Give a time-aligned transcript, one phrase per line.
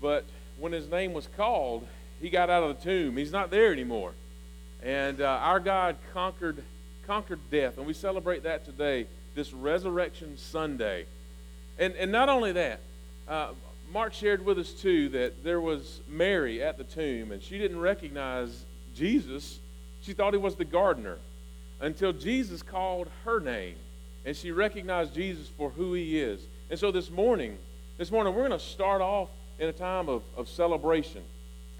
[0.00, 0.24] but
[0.58, 1.86] when his name was called,
[2.20, 3.16] he got out of the tomb.
[3.16, 4.12] He's not there anymore.
[4.82, 6.62] And uh, our God conquered,
[7.06, 11.06] conquered death, and we celebrate that today, this Resurrection Sunday.
[11.78, 12.80] And, and not only that,
[13.28, 13.48] uh,
[13.92, 17.80] Mark shared with us too that there was Mary at the tomb, and she didn't
[17.80, 19.58] recognize Jesus.
[20.02, 21.18] She thought he was the gardener
[21.80, 23.76] until Jesus called her name,
[24.24, 26.40] and she recognized Jesus for who he is.
[26.70, 27.58] And so this morning,
[27.98, 29.28] this morning we're going to start off
[29.58, 31.22] in a time of, of celebration.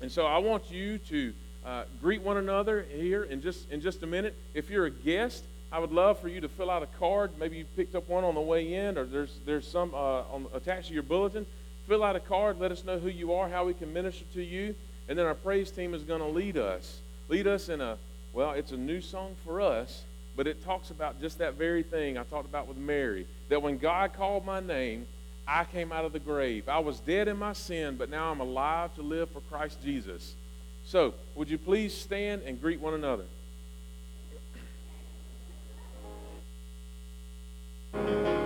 [0.01, 1.33] And so I want you to
[1.65, 4.35] uh, greet one another here in just in just a minute.
[4.55, 7.33] If you're a guest, I would love for you to fill out a card.
[7.39, 10.47] Maybe you picked up one on the way in, or there's there's some uh, on,
[10.55, 11.47] attached to your bulletin.
[11.89, 12.61] Fill out a card.
[12.61, 14.75] Let us know who you are, how we can minister to you,
[15.09, 17.01] and then our praise team is going to lead us.
[17.29, 17.97] Lead us in a
[18.33, 20.05] well, it's a new song for us,
[20.37, 23.27] but it talks about just that very thing I talked about with Mary.
[23.49, 25.07] That when God called my name,
[25.47, 26.69] I came out of the grave.
[26.69, 30.35] I was dead in my sin, but now I'm alive to live for Christ Jesus.
[30.85, 33.25] So, would you please stand and greet one another?
[37.95, 38.46] I needed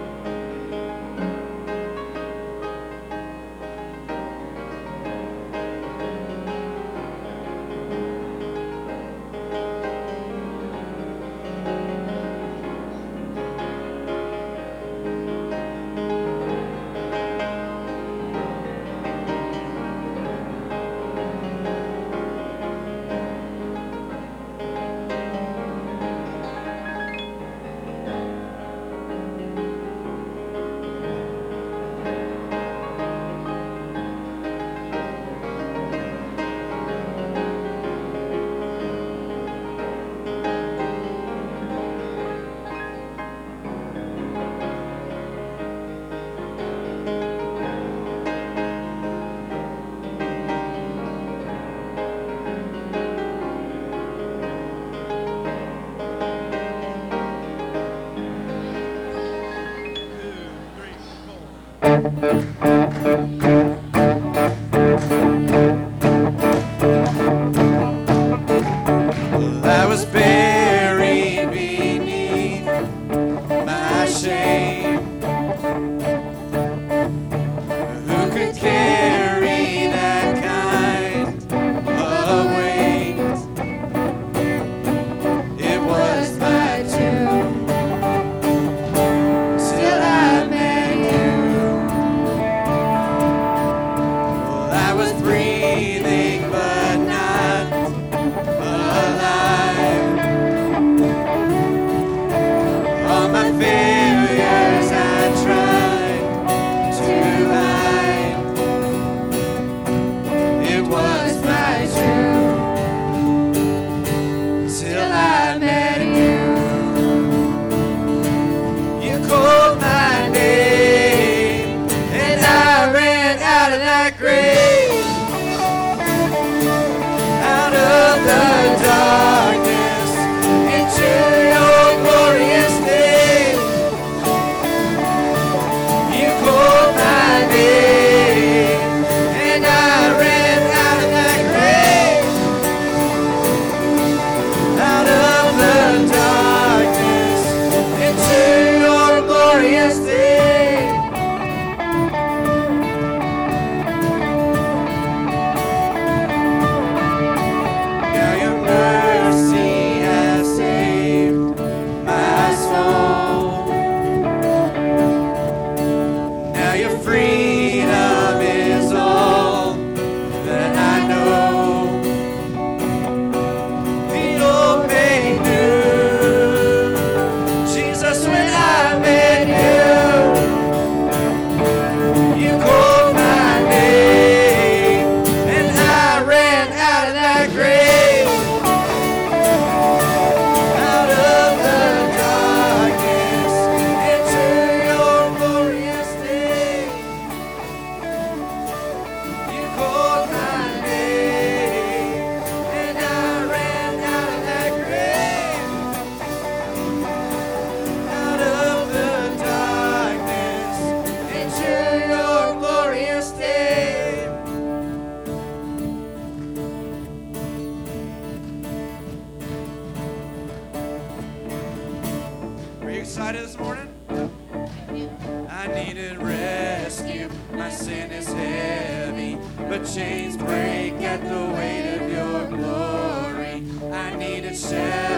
[230.20, 233.62] chains break at the weight of your glory.
[233.92, 235.09] I needed shelter,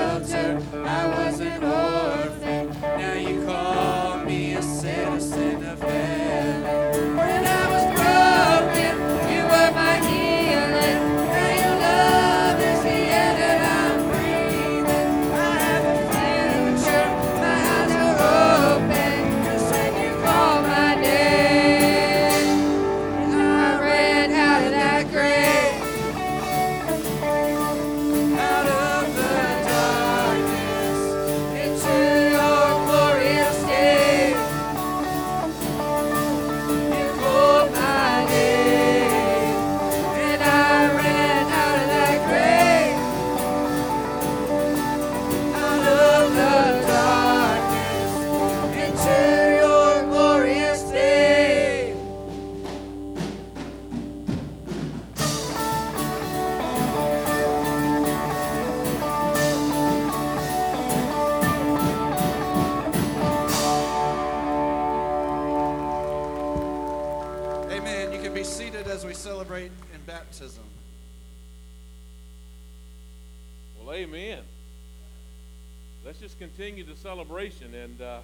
[76.43, 77.73] continue the celebration.
[77.73, 78.19] And uh,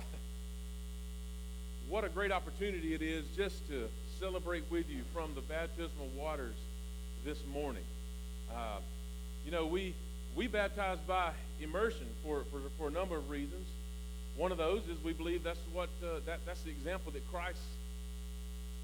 [1.88, 3.88] what a great opportunity it is just to
[4.18, 6.56] celebrate with you from the baptismal waters
[7.24, 7.84] this morning.
[8.52, 8.78] Uh,
[9.44, 9.94] you know, we,
[10.34, 11.30] we baptize by
[11.60, 13.68] immersion for, for, for a number of reasons.
[14.36, 17.60] One of those is we believe that's what uh, that, that's the example that Christ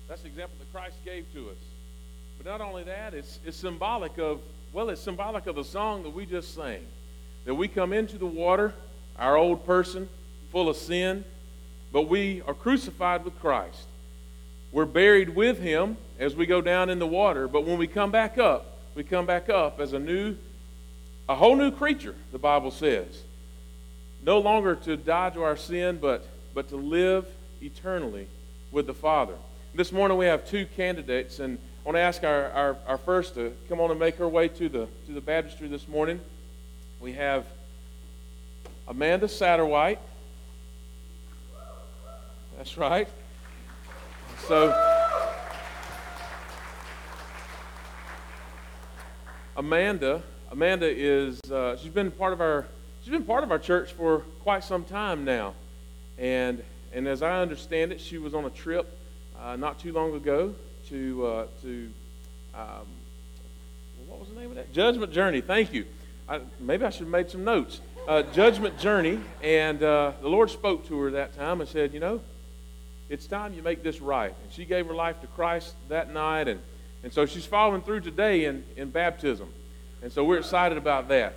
[0.09, 1.57] that's the example that Christ gave to us.
[2.39, 4.41] But not only that, it's, it's symbolic of,
[4.73, 6.87] well, it's symbolic of the song that we just sang.
[7.47, 8.75] That we come into the water,
[9.19, 10.09] our old person,
[10.51, 11.25] full of sin,
[11.93, 13.87] but we are crucified with Christ.
[14.73, 18.11] We're buried with him as we go down in the water, but when we come
[18.11, 20.37] back up, we come back up as a new,
[21.29, 23.23] a whole new creature, the Bible says.
[24.25, 27.27] No longer to die to our sin, but, but to live
[27.63, 28.27] eternally
[28.73, 29.35] with the Father.
[29.75, 33.35] This morning we have two candidates, and I want to ask our, our, our first
[33.35, 36.21] to come on and make her way to the, to the baptistry this morning.
[37.01, 37.45] We have
[38.87, 39.99] Amanda Satterwhite.
[42.57, 43.09] That's right.
[44.47, 44.73] So,
[49.57, 52.67] Amanda, Amanda is uh, she's been part of our
[53.03, 55.55] she's been part of our church for quite some time now,
[56.19, 58.99] and and as I understand it, she was on a trip
[59.41, 60.55] uh, not too long ago
[60.89, 61.91] to uh, to
[62.55, 62.87] um,
[64.07, 64.73] what was the name of that?
[64.73, 65.41] Judgment Journey.
[65.41, 65.87] Thank you.
[66.29, 67.81] I, maybe I should have made some notes.
[68.07, 72.01] Uh, Judgment Journey, and uh, the Lord spoke to her that time and said, you
[72.01, 72.21] know,
[73.09, 74.35] it's time you make this right.
[74.43, 76.61] And she gave her life to Christ that night, and,
[77.03, 79.49] and so she's following through today in, in baptism.
[80.03, 81.35] And so we're excited about that.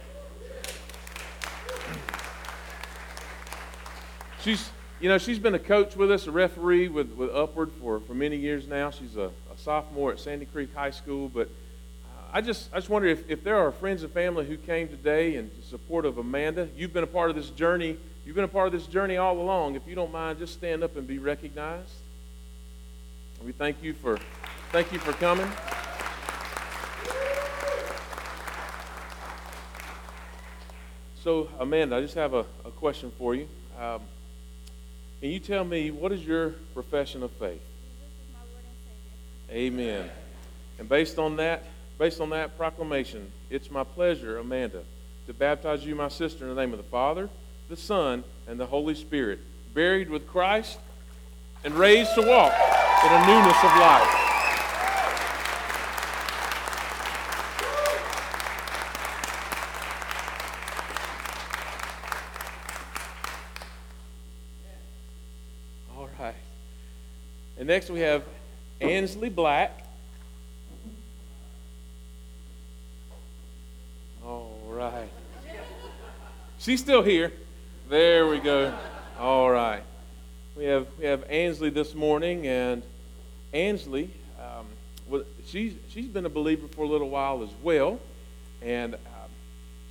[4.42, 4.69] She's,
[5.00, 8.14] you know, she's been a coach with us, a referee with, with Upward for, for
[8.14, 8.92] many years now.
[8.92, 11.30] She's a, a sophomore at Sandy Creek High School.
[11.30, 11.48] But
[12.33, 15.35] I just, I just wonder if, if there are friends and family who came today
[15.35, 16.68] in support of Amanda.
[16.75, 17.97] You've been a part of this journey.
[18.25, 19.75] You've been a part of this journey all along.
[19.75, 21.89] If you don't mind, just stand up and be recognized.
[23.45, 24.18] We thank you for,
[24.71, 25.47] thank you for coming.
[31.23, 33.47] So, Amanda, I just have a, a question for you.
[33.80, 34.02] Um,
[35.21, 37.61] can you tell me what is your profession of faith?
[39.49, 40.09] Amen.
[40.78, 41.63] And based on that,
[41.97, 44.83] based on that proclamation, it's my pleasure, Amanda,
[45.25, 47.30] to baptize you, my sister, in the name of the Father,
[47.69, 49.39] the Son, and the Holy Spirit,
[49.73, 50.80] buried with Christ
[51.63, 52.54] and raised to walk
[53.04, 54.23] in a newness of life.
[65.97, 66.35] All right.
[67.57, 68.23] And next we have
[68.80, 69.86] Ansley Black.
[74.78, 75.10] Right.
[76.60, 77.34] She's still here.
[77.90, 78.72] There we go.
[79.19, 79.81] All right.
[80.56, 82.84] We have we have Ansley this morning, and
[83.54, 88.00] Ansley, um, she's she's been a believer for a little while as well,
[88.62, 89.30] and um,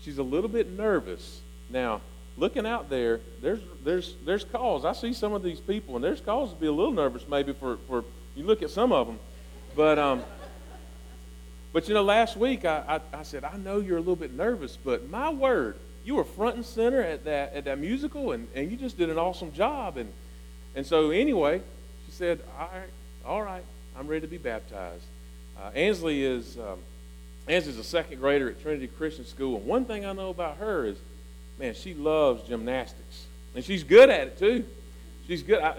[0.02, 2.00] she's a little bit nervous now.
[2.36, 4.84] Looking out there, there's there's there's cause.
[4.84, 7.52] I see some of these people, and there's cause to be a little nervous maybe
[7.54, 8.04] for for
[8.36, 9.18] you look at some of them,
[9.74, 10.22] but um.
[11.72, 14.32] But you know, last week I, I, I said, I know you're a little bit
[14.32, 18.48] nervous, but my word, you were front and center at that at that musical and,
[18.54, 19.96] and you just did an awesome job.
[19.96, 20.12] And
[20.74, 21.62] and so anyway,
[22.06, 22.90] she said, All right,
[23.24, 23.64] all right,
[23.98, 25.04] I'm ready to be baptized.
[25.58, 26.78] Uh, Ansley is um,
[27.48, 30.84] Ansley's a second grader at Trinity Christian School, and one thing I know about her
[30.84, 30.98] is,
[31.58, 34.64] man, she loves gymnastics, and she's good at it too.
[35.26, 35.60] She's good.
[35.62, 35.76] I,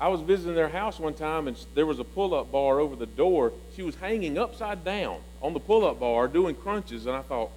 [0.00, 3.04] I was visiting their house one time, and there was a pull-up bar over the
[3.04, 3.52] door.
[3.76, 7.50] She was hanging upside down on the pull-up bar doing crunches, and I thought,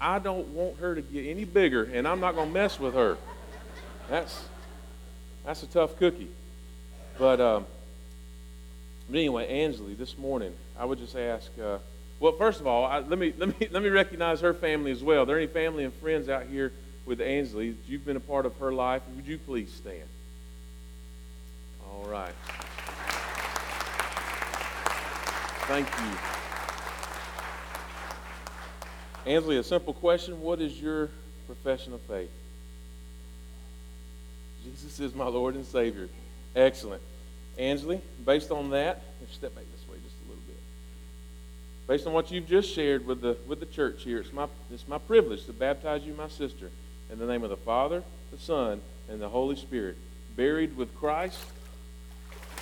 [0.00, 2.94] I don't want her to get any bigger, and I'm not going to mess with
[2.94, 3.18] her.
[4.08, 4.44] That's
[5.44, 6.28] that's a tough cookie.
[7.18, 7.66] But, um,
[9.08, 11.50] but anyway, Ansley, this morning, I would just ask.
[11.58, 11.78] Uh,
[12.18, 15.02] well, first of all, I, let me let me let me recognize her family as
[15.02, 15.22] well.
[15.22, 16.72] Are there any family and friends out here
[17.06, 17.76] with Ansley?
[17.88, 19.02] You've been a part of her life.
[19.16, 20.08] Would you please stand?
[21.92, 22.32] All right.
[25.66, 26.18] Thank you.
[29.26, 30.40] Ansley, a simple question.
[30.40, 31.10] What is your
[31.46, 32.30] profession of faith?
[34.64, 36.08] Jesus is my Lord and Savior.
[36.54, 37.02] Excellent.
[37.58, 39.02] Ansley, based on that,
[39.32, 40.56] step back this way just a little bit.
[41.88, 44.86] Based on what you've just shared with the, with the church here, it's my, it's
[44.86, 46.70] my privilege to baptize you, my sister,
[47.10, 49.96] in the name of the Father, the Son, and the Holy Spirit,
[50.36, 51.38] buried with Christ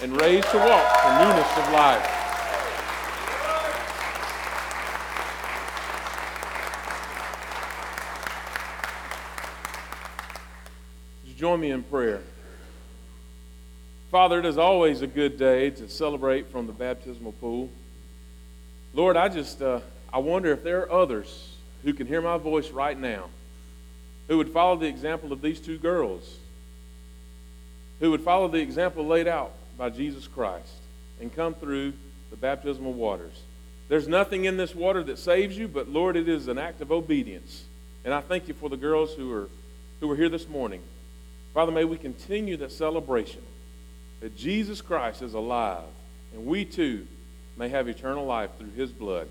[0.02, 2.10] and raised to walk in newness of life.
[11.36, 12.22] Join me in prayer?
[14.10, 17.68] Father, it is always a good day to celebrate from the baptismal pool.
[18.94, 19.80] Lord, I just uh,
[20.12, 23.28] I wonder if there are others who can hear my voice right now,
[24.28, 26.38] who would follow the example of these two girls,
[28.00, 30.72] who would follow the example laid out by Jesus Christ
[31.20, 31.92] and come through
[32.30, 33.42] the baptismal waters.
[33.88, 36.90] There's nothing in this water that saves you, but Lord, it is an act of
[36.90, 37.64] obedience.
[38.04, 39.48] And I thank you for the girls who are
[40.00, 40.82] who are here this morning.
[41.54, 43.40] Father, may we continue that celebration
[44.20, 45.84] that Jesus Christ is alive
[46.34, 47.06] and we too
[47.56, 49.28] may have eternal life through his blood.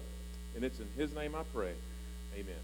[0.55, 1.73] And it's in his name I pray.
[2.33, 2.55] Amen.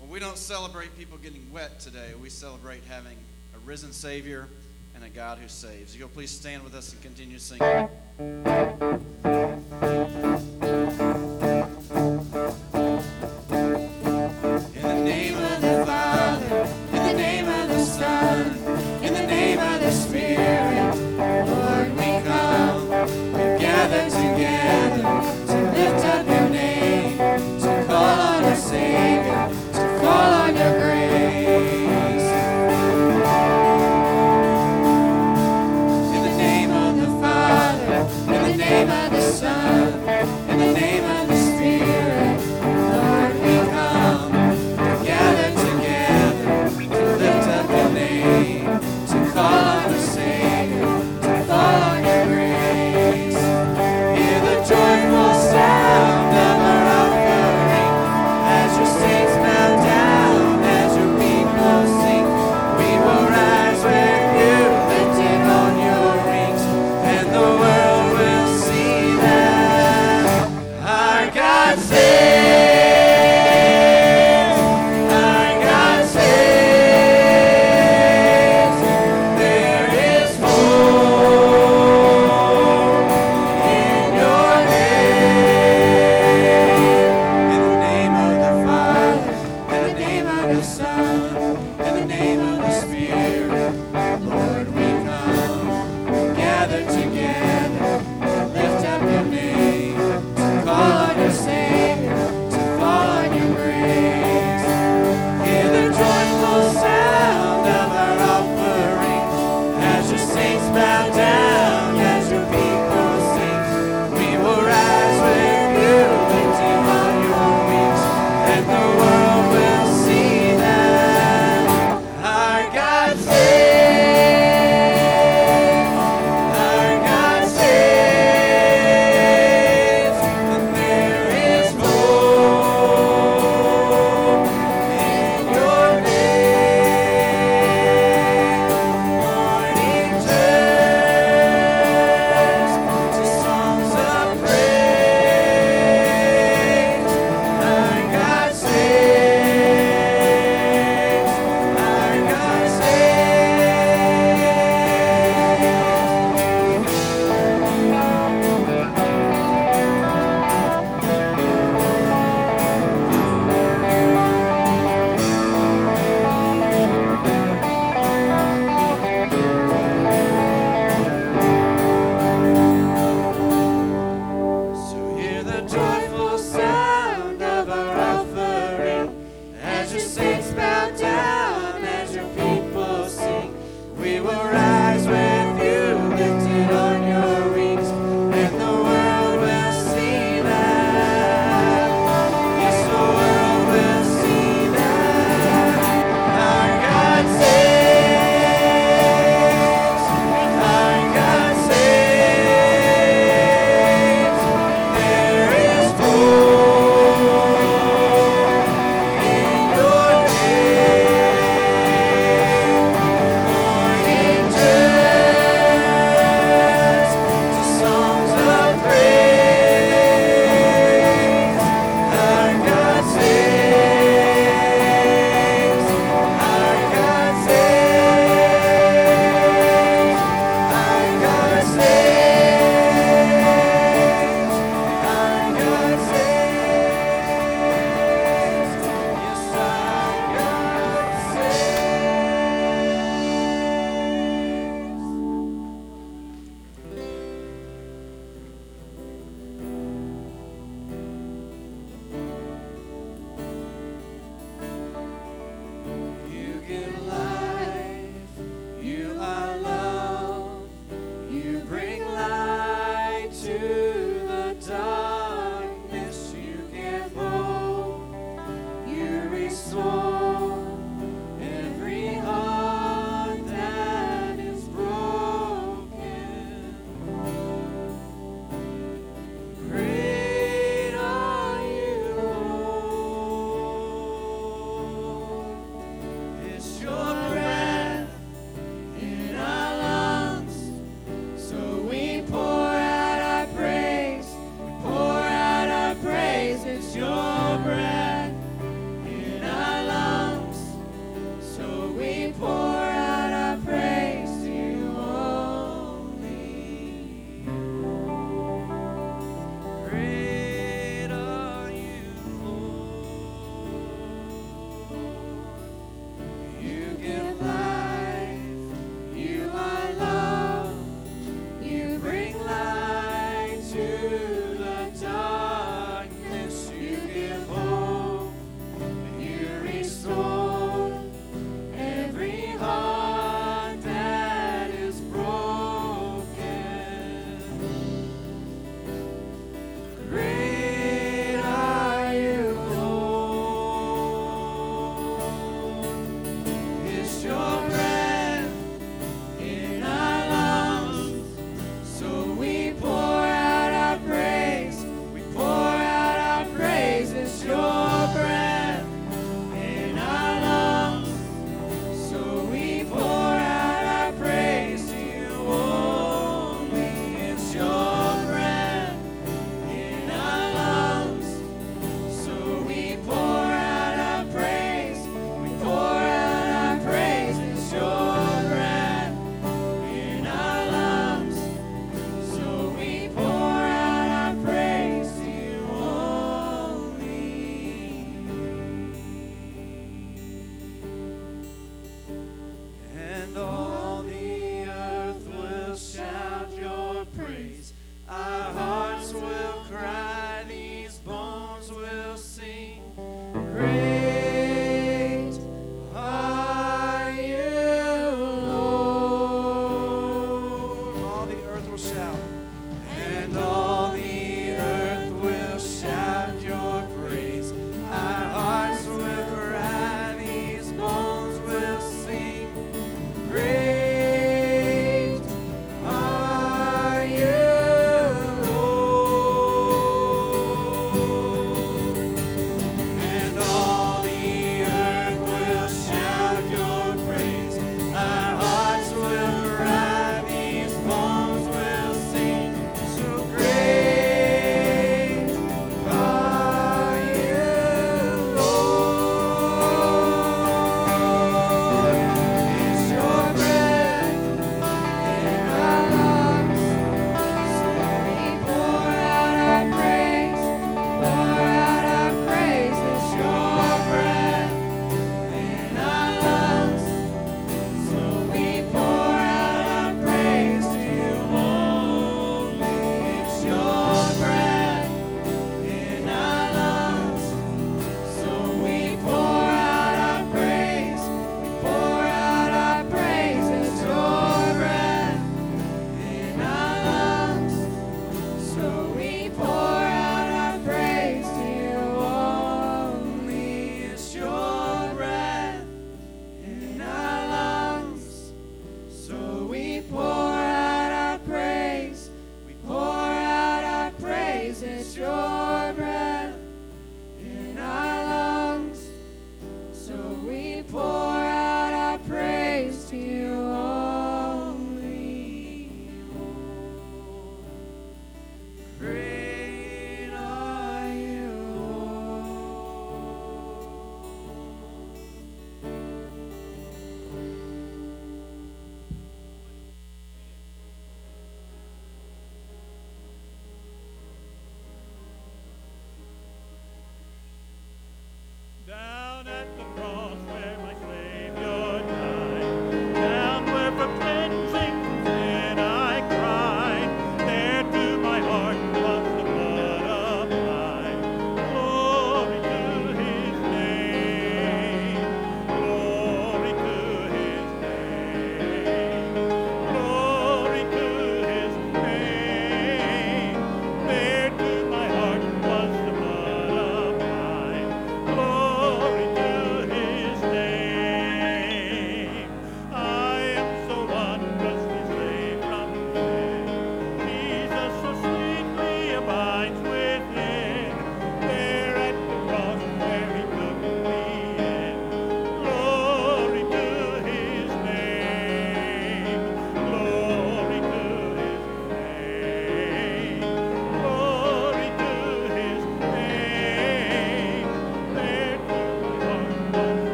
[0.00, 2.12] Well, we don't celebrate people getting wet today.
[2.20, 3.16] We celebrate having
[3.54, 4.48] a risen Savior
[5.04, 5.94] and a God who saves.
[5.94, 7.88] You go please stand with us and continue singing.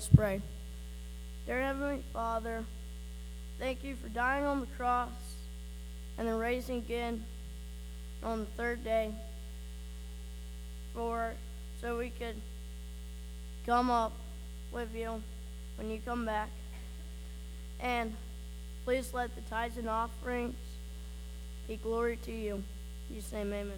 [0.00, 0.40] Let's pray.
[1.44, 2.64] Dear Heavenly Father,
[3.58, 5.10] thank you for dying on the cross
[6.16, 7.22] and then raising again
[8.22, 9.12] on the third day
[10.94, 11.34] for
[11.82, 12.36] so we could
[13.66, 14.12] come up
[14.72, 15.22] with you
[15.76, 16.48] when you come back.
[17.78, 18.14] And
[18.86, 20.54] please let the tithes and offerings
[21.68, 22.62] be glory to you.
[23.10, 23.70] You say amen.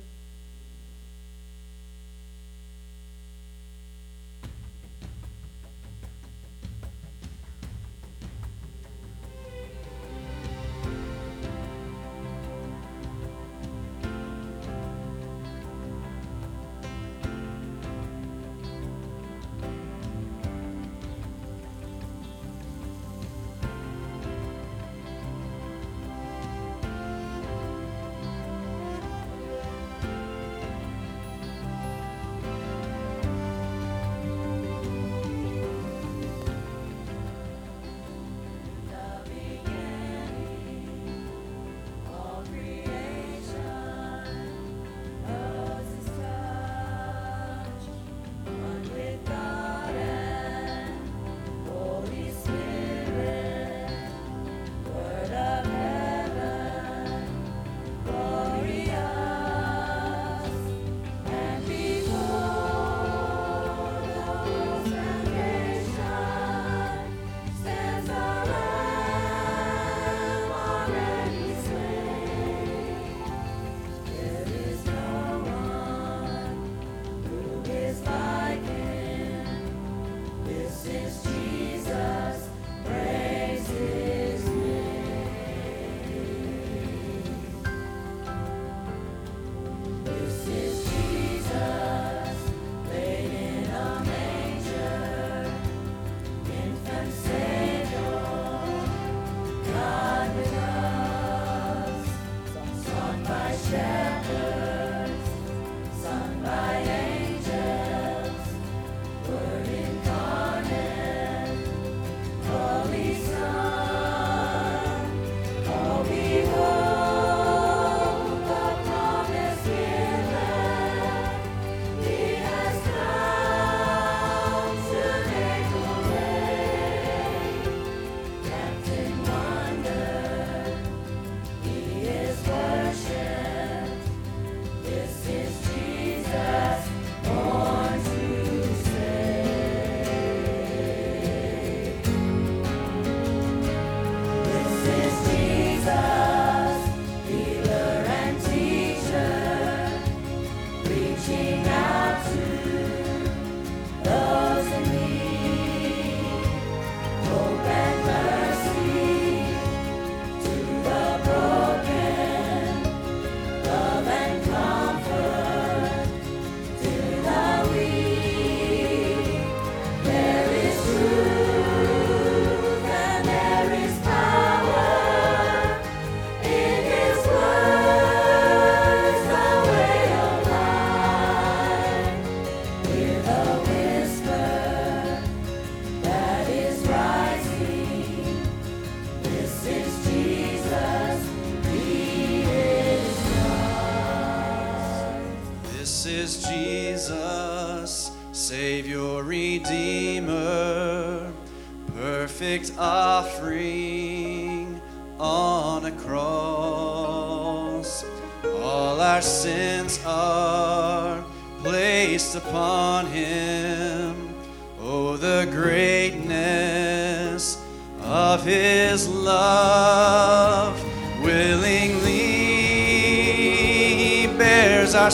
[224.92, 225.10] Bears our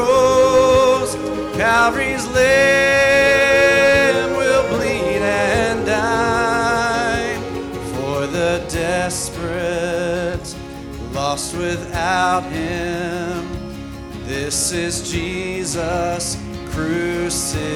[0.00, 1.14] sorrows.
[1.56, 3.56] Calvary's lamb
[4.36, 7.36] will bleed and die
[7.94, 10.54] for the desperate,
[11.12, 13.48] lost without him.
[14.26, 16.36] This is Jesus
[16.70, 17.72] crucified.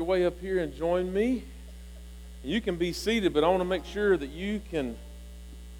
[0.00, 1.44] Your way up here and join me.
[2.42, 4.96] You can be seated, but I want to make sure that you can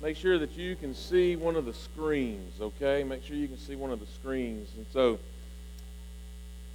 [0.02, 3.02] make sure that you can see one of the screens, okay?
[3.02, 4.68] Make sure you can see one of the screens.
[4.76, 5.18] And so,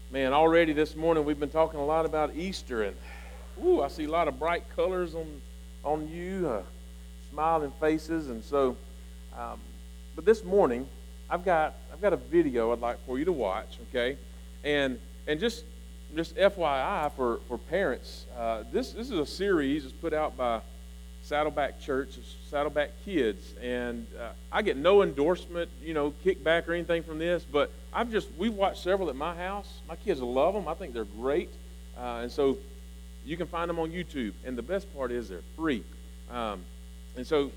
[0.10, 2.98] man, already this morning we've been talking a lot about Easter, and
[3.64, 5.40] ooh, I see a lot of bright colors on
[5.84, 6.64] on you, uh,
[7.32, 8.76] smiling faces, and so.
[9.38, 9.60] Um,
[10.16, 10.88] but this morning,
[11.30, 14.18] I've got I've got a video I'd like for you to watch, okay?
[14.64, 15.64] And and just
[16.16, 20.62] just FYI for for parents, uh, this this is a series that's put out by
[21.24, 22.18] Saddleback Church,
[22.50, 27.44] Saddleback Kids, and uh, I get no endorsement, you know, kickback or anything from this,
[27.44, 29.82] but I've just we've watched several at my house.
[29.88, 30.68] My kids love them.
[30.68, 31.50] I think they're great,
[31.98, 32.58] uh, and so
[33.26, 34.34] you can find them on YouTube.
[34.46, 35.84] And the best part is they're free,
[36.32, 36.62] um,
[37.18, 37.52] and so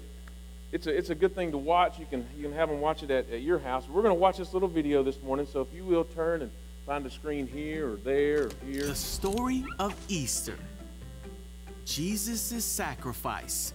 [0.72, 1.98] it's a, it's a good thing to watch.
[1.98, 3.88] You can, you can have them watch it at, at your house.
[3.88, 6.50] We're going to watch this little video this morning, so if you will turn and
[6.88, 8.86] find a screen here or there or here.
[8.86, 10.56] The story of Easter
[11.84, 13.74] Jesus' sacrifice.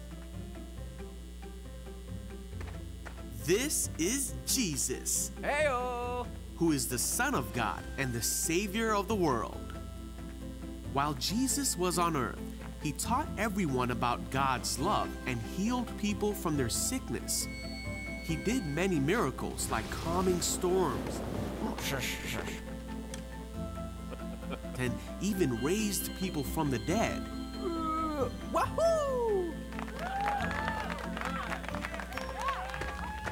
[3.46, 6.26] This is Jesus, Heyo!
[6.56, 9.74] who is the Son of God and the Savior of the world.
[10.94, 12.40] While Jesus was on earth,
[12.82, 17.48] he taught everyone about God's love and healed people from their sickness.
[18.24, 21.22] He did many miracles like calming storms
[21.64, 21.78] oh,
[24.80, 27.22] and even raised people from the dead.
[28.52, 29.54] Wahoo!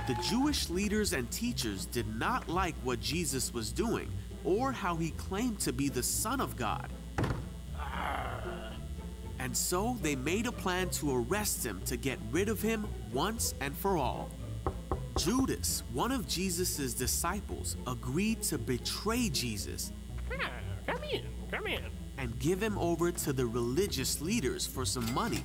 [0.08, 4.12] The Jewish leaders and teachers did not like what Jesus was doing
[4.44, 6.90] or how he claimed to be the Son of God.
[9.40, 13.54] And so they made a plan to arrest him to get rid of him once
[13.60, 14.30] and for all.
[15.18, 19.92] Judas, one of Jesus' disciples, agreed to betray Jesus
[20.32, 20.50] Ah,
[20.86, 21.82] come in, come in.
[22.18, 25.44] and give him over to the religious leaders for some money.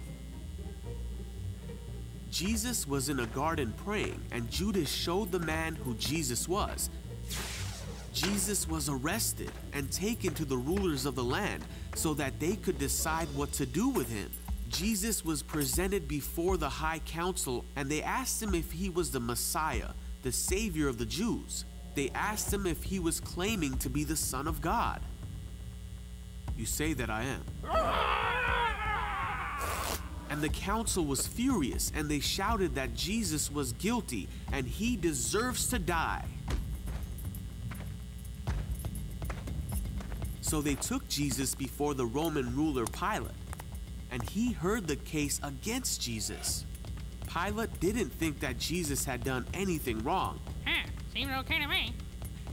[2.31, 6.91] Jesus was in a garden praying, and Judas showed the man who Jesus was.
[8.13, 12.79] Jesus was arrested and taken to the rulers of the land so that they could
[12.79, 14.31] decide what to do with him.
[14.69, 19.21] Jesus was presented before the high council, and they asked him if he was the
[19.21, 19.91] Messiah,
[20.23, 21.65] the Savior of the Jews.
[21.95, 25.01] They asked him if he was claiming to be the Son of God.
[26.57, 27.45] You say that I am.
[30.29, 35.69] And the council was furious, and they shouted that Jesus was guilty and he deserves
[35.69, 36.25] to die.
[40.41, 43.33] So they took Jesus before the Roman ruler Pilate,
[44.11, 46.67] and he heard the case against Jesus.
[47.27, 50.39] Pilate didn't think that Jesus had done anything wrong.
[50.65, 51.93] Huh, seems okay to me.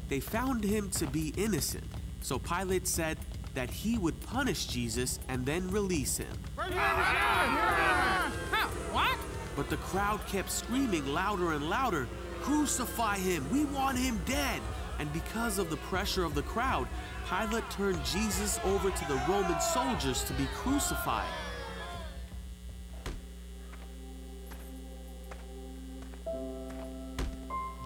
[0.10, 1.86] They found him to be innocent,
[2.22, 3.18] so Pilate said
[3.54, 6.38] that he would punish Jesus and then release him.
[8.92, 9.18] What?
[9.56, 12.08] But the crowd kept screaming louder and louder,
[12.42, 13.48] Crucify him!
[13.52, 14.62] We want him dead!
[15.00, 16.88] And because of the pressure of the crowd,
[17.30, 21.30] Pilate turned Jesus over to the Roman soldiers to be crucified.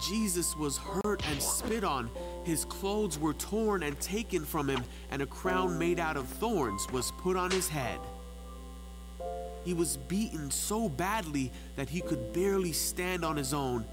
[0.00, 2.10] Jesus was hurt and spit on.
[2.48, 6.86] His clothes were torn and taken from him, and a crown made out of thorns
[6.90, 8.00] was put on his head.
[9.66, 13.84] He was beaten so badly that he could barely stand on his own.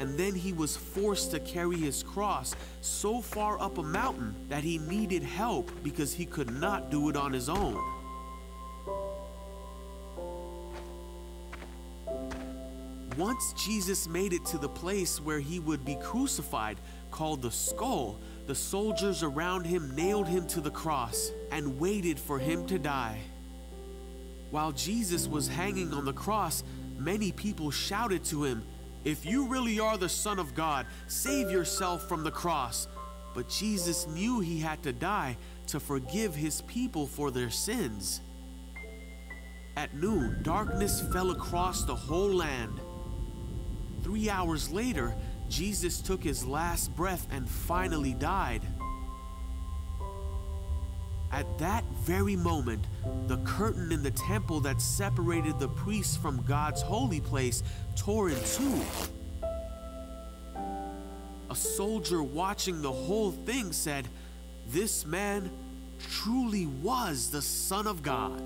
[0.00, 4.64] And then he was forced to carry his cross so far up a mountain that
[4.64, 7.80] he needed help because he could not do it on his own.
[13.16, 16.76] Once Jesus made it to the place where he would be crucified,
[17.16, 22.38] called the skull, the soldiers around him nailed him to the cross and waited for
[22.38, 23.18] him to die.
[24.50, 26.62] While Jesus was hanging on the cross,
[26.98, 28.62] many people shouted to him,
[29.02, 32.86] If you really are the Son of God, save yourself from the cross.
[33.34, 38.20] But Jesus knew he had to die to forgive his people for their sins.
[39.74, 42.78] At noon, darkness fell across the whole land.
[44.02, 45.16] Three hours later,
[45.48, 48.62] Jesus took his last breath and finally died.
[51.32, 52.84] At that very moment,
[53.26, 57.62] the curtain in the temple that separated the priests from God's holy place
[57.94, 58.80] tore in two.
[61.50, 64.08] A soldier watching the whole thing said,
[64.68, 65.50] This man
[66.10, 68.42] truly was the Son of God.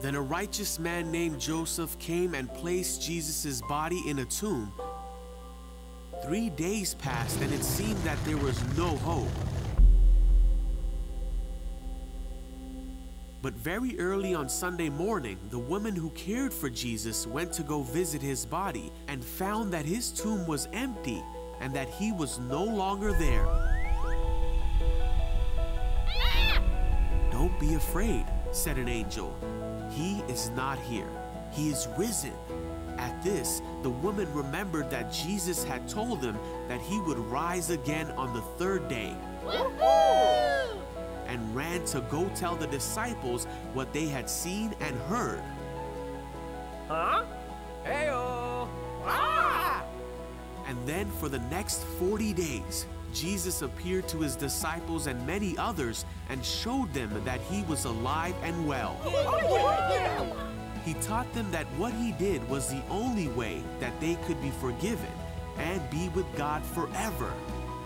[0.00, 4.72] Then a righteous man named Joseph came and placed Jesus' body in a tomb.
[6.24, 9.28] Three days passed, and it seemed that there was no hope.
[13.40, 17.82] But very early on Sunday morning, the woman who cared for Jesus went to go
[17.82, 21.22] visit his body and found that his tomb was empty
[21.60, 23.46] and that he was no longer there.
[27.30, 29.36] Don't be afraid, said an angel.
[29.98, 31.10] He is not here.
[31.50, 32.32] He is risen.
[32.98, 36.38] At this, the woman remembered that Jesus had told them
[36.68, 39.12] that he would rise again on the third day
[41.26, 45.42] and ran to go tell the disciples what they had seen and heard.
[46.86, 47.24] Huh?
[47.84, 48.68] Heyo!
[49.04, 49.84] Ah!
[50.68, 56.04] And then for the next 40 days, Jesus appeared to his disciples and many others
[56.28, 58.94] and showed them that he was alive and well.
[60.84, 64.50] He taught them that what he did was the only way that they could be
[64.50, 65.12] forgiven
[65.58, 67.32] and be with God forever.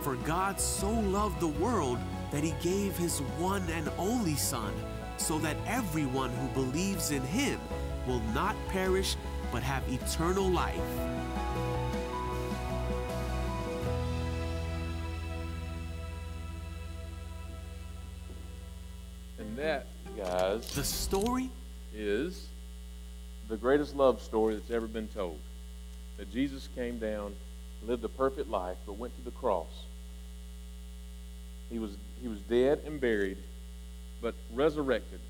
[0.02, 1.98] For God so loved the world
[2.30, 4.72] that he gave his one and only Son,
[5.16, 7.60] so that everyone who believes in him
[8.06, 9.16] will not perish
[9.52, 10.80] but have eternal life.
[20.74, 21.50] The story
[21.94, 22.46] is
[23.50, 25.38] the greatest love story that's ever been told.
[26.16, 27.34] That Jesus came down,
[27.86, 29.84] lived a perfect life, but went to the cross.
[31.68, 31.90] He was,
[32.22, 33.36] he was dead and buried,
[34.22, 35.20] but resurrected.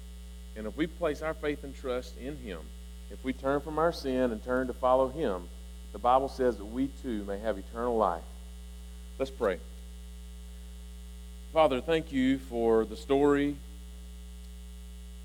[0.57, 2.61] And if we place our faith and trust in Him,
[3.11, 5.49] if we turn from our sin and turn to follow Him,
[5.93, 8.23] the Bible says that we too may have eternal life.
[9.19, 9.59] Let's pray.
[11.53, 13.57] Father, thank you for the story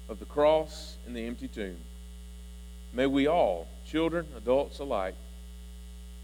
[0.10, 1.78] of the cross and the empty tomb.
[2.93, 5.16] May we all, children, adults alike,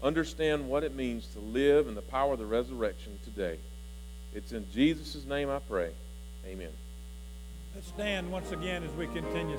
[0.02, 3.58] understand what it means to live in the power of the resurrection today.
[4.34, 5.92] It's in Jesus' name I pray.
[6.46, 6.70] Amen.
[7.74, 9.56] Let's stand once again as we continue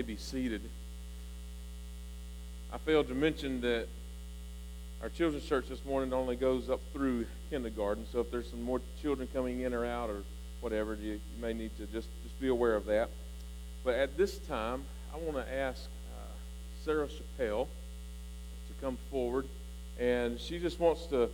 [0.00, 0.62] may be seated.
[2.72, 3.86] I failed to mention that
[5.02, 8.06] our children's church this morning only goes up through kindergarten.
[8.10, 10.22] So if there's some more children coming in or out or
[10.62, 13.10] whatever, you, you may need to just, just be aware of that.
[13.84, 15.82] But at this time, I want to ask
[16.16, 16.32] uh,
[16.82, 17.66] Sarah Chappelle
[18.68, 19.46] to come forward.
[19.98, 21.28] And she just wants to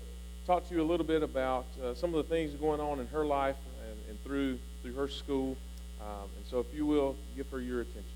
[0.45, 3.07] talk to you a little bit about uh, some of the things going on in
[3.09, 3.55] her life
[3.89, 5.57] and, and through, through her school.
[6.01, 8.16] Um, and so if you will, give her your attention.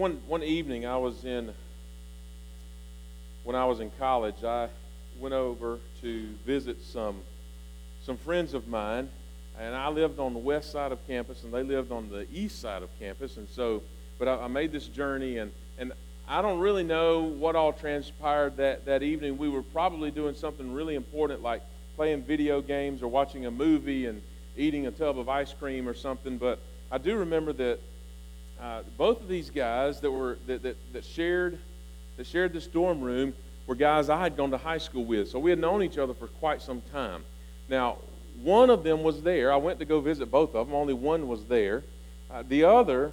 [0.00, 1.52] One one evening I was in
[3.44, 4.42] when I was in college.
[4.42, 4.70] I
[5.18, 7.20] went over to visit some
[8.06, 9.10] some friends of mine,
[9.58, 12.62] and I lived on the west side of campus, and they lived on the east
[12.62, 13.36] side of campus.
[13.36, 13.82] And so,
[14.18, 15.92] but I, I made this journey, and and
[16.26, 19.36] I don't really know what all transpired that that evening.
[19.36, 21.60] We were probably doing something really important, like
[21.96, 24.22] playing video games or watching a movie and
[24.56, 26.38] eating a tub of ice cream or something.
[26.38, 26.58] But
[26.90, 27.80] I do remember that
[28.60, 31.58] uh, both of these guys that were that, that, that shared
[32.16, 33.32] that shared this dorm room
[33.66, 35.28] were guys I had gone to high school with.
[35.28, 37.24] So we had known each other for quite some time.
[37.68, 37.98] Now,
[38.42, 39.52] one of them was there.
[39.52, 40.74] I went to go visit both of them.
[40.74, 41.84] Only one was there.
[42.30, 43.12] Uh, the other,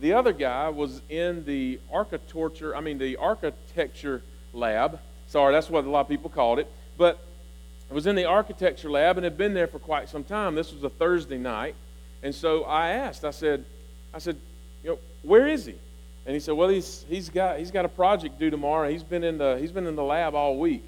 [0.00, 2.74] the other guy was in the architecture.
[2.74, 4.22] I mean, the architecture
[4.52, 4.98] lab.
[5.28, 6.70] Sorry, that's what a lot of people called it.
[6.96, 7.18] But
[7.90, 10.54] it was in the architecture lab and had been there for quite some time.
[10.54, 11.74] This was a Thursday night,
[12.22, 13.24] and so I asked.
[13.24, 13.64] I said,
[14.14, 14.36] I said,
[14.82, 15.74] you know, where is he?
[16.24, 18.88] And he said, well, he's he's got he's got a project due tomorrow.
[18.88, 20.84] He's been in the he's been in the lab all week.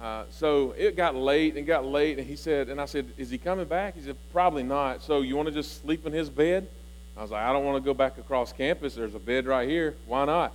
[0.00, 3.30] Uh, so it got late and got late, and he said, and I said, is
[3.30, 3.96] he coming back?
[3.96, 5.02] He said, probably not.
[5.02, 6.68] So you want to just sleep in his bed?
[7.16, 8.94] I was like, I don't want to go back across campus.
[8.94, 9.96] There's a bed right here.
[10.06, 10.52] Why not?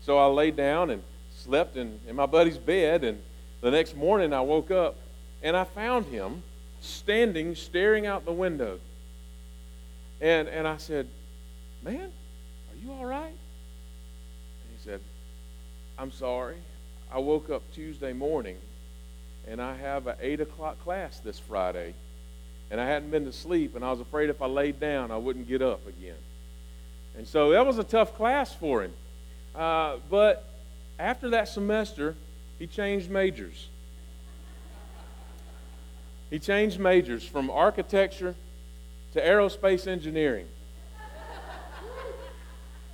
[0.00, 1.02] So I laid down and
[1.36, 3.20] slept in, in my buddy's bed, and
[3.60, 4.96] the next morning I woke up
[5.42, 6.42] and I found him
[6.80, 8.78] standing, staring out the window.
[10.20, 11.08] And, and I said,
[11.82, 12.10] Man,
[12.70, 13.26] are you all right?
[13.26, 15.00] And he said,
[15.98, 16.56] I'm sorry.
[17.12, 18.56] I woke up Tuesday morning
[19.46, 21.94] and I have an 8 o'clock class this Friday.
[22.70, 25.16] And I hadn't been to sleep, and I was afraid if I laid down, I
[25.16, 26.18] wouldn't get up again.
[27.16, 28.92] And so that was a tough class for him.
[29.54, 30.44] Uh, but
[30.98, 32.14] after that semester,
[32.58, 33.68] he changed majors.
[36.28, 38.34] He changed majors from architecture
[39.14, 40.46] to aerospace engineering.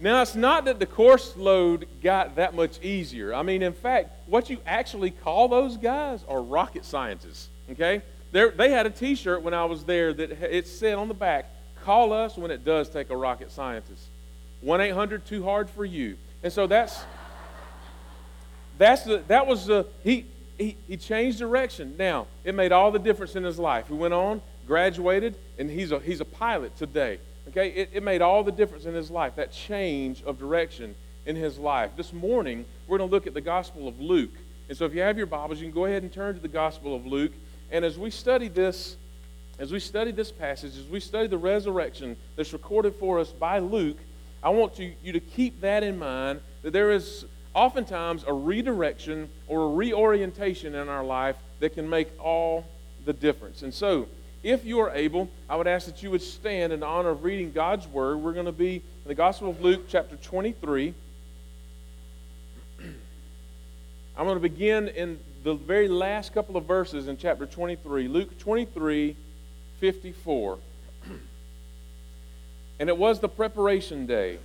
[0.04, 3.34] Now, it's not that the course load got that much easier.
[3.34, 8.02] I mean, in fact, what you actually call those guys are rocket scientists, okay?
[8.30, 11.14] They're, they had a t shirt when I was there that it said on the
[11.14, 11.50] back,
[11.84, 14.08] call us when it does take a rocket scientist.
[14.60, 16.18] 1 800 too hard for you.
[16.42, 17.02] And so that's,
[18.76, 20.26] that's the, that was the, he,
[20.58, 21.94] he, he changed direction.
[21.98, 23.88] Now, it made all the difference in his life.
[23.88, 27.20] He went on, graduated, and he's a, he's a pilot today.
[27.48, 30.94] Okay, it, it made all the difference in his life, that change of direction
[31.26, 31.90] in his life.
[31.96, 34.32] This morning, we're going to look at the Gospel of Luke.
[34.68, 36.48] And so if you have your Bibles, you can go ahead and turn to the
[36.48, 37.32] Gospel of Luke.
[37.70, 38.96] And as we study this,
[39.58, 43.58] as we study this passage, as we study the resurrection that's recorded for us by
[43.58, 43.98] Luke,
[44.42, 49.28] I want you, you to keep that in mind that there is oftentimes a redirection
[49.48, 52.64] or a reorientation in our life that can make all
[53.04, 53.62] the difference.
[53.62, 54.08] And so,
[54.44, 57.50] if you are able, I would ask that you would stand in honor of reading
[57.50, 58.18] God's Word.
[58.18, 60.92] We're going to be in the Gospel of Luke, chapter 23.
[64.16, 68.06] I'm going to begin in the very last couple of verses in chapter 23.
[68.06, 69.16] Luke 23,
[69.80, 70.58] 54.
[72.78, 74.38] and it was the preparation day,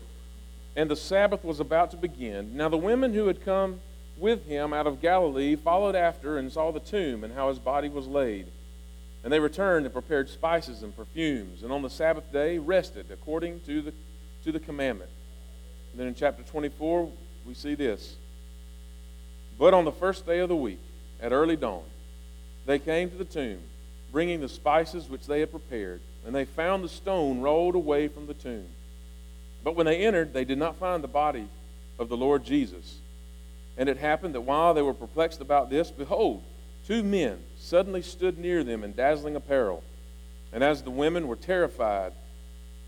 [0.77, 2.55] and the Sabbath was about to begin.
[2.55, 3.81] Now the women who had come
[4.17, 7.89] with him out of Galilee followed after and saw the tomb and how his body
[7.89, 8.47] was laid.
[9.23, 13.59] And they returned and prepared spices and perfumes, and on the Sabbath day rested according
[13.61, 13.93] to the,
[14.45, 15.09] to the commandment.
[15.91, 17.11] And then in chapter 24,
[17.45, 18.15] we see this.
[19.57, 20.79] But on the first day of the week,
[21.21, 21.83] at early dawn,
[22.65, 23.59] they came to the tomb,
[24.11, 28.27] bringing the spices which they had prepared, and they found the stone rolled away from
[28.27, 28.67] the tomb.
[29.63, 31.47] But when they entered, they did not find the body
[31.97, 32.99] of the Lord Jesus.
[33.77, 36.43] And it happened that while they were perplexed about this, behold,
[36.87, 37.39] two men
[37.69, 39.83] suddenly stood near them in dazzling apparel.
[40.51, 42.13] And as the women were terrified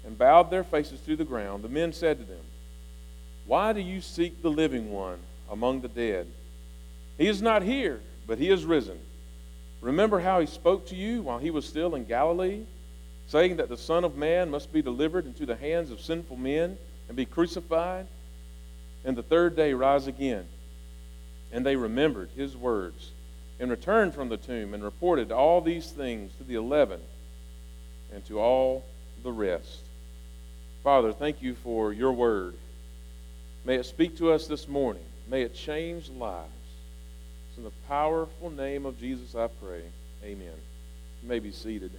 [0.04, 2.44] and bowed their faces to the ground, the men said to them,
[3.46, 5.20] Why do you seek the living one
[5.52, 6.26] among the dead?
[7.20, 8.98] He is not here, but he is risen.
[9.82, 12.62] Remember how he spoke to you while he was still in Galilee,
[13.28, 16.76] saying that the Son of Man must be delivered into the hands of sinful men
[17.08, 18.08] and be crucified,
[19.06, 20.48] and the third day rise again.
[21.52, 23.12] And they remembered his words
[23.62, 27.00] and returned from the tomb and reported all these things to the eleven
[28.12, 28.84] and to all
[29.24, 29.82] the rest.
[30.84, 32.56] Father, thank you for your word.
[33.64, 35.04] May it speak to us this morning.
[35.30, 36.50] May it change lives.
[37.50, 39.84] It's in the powerful name of Jesus I pray.
[40.24, 40.56] Amen.
[41.22, 41.92] You may be seated.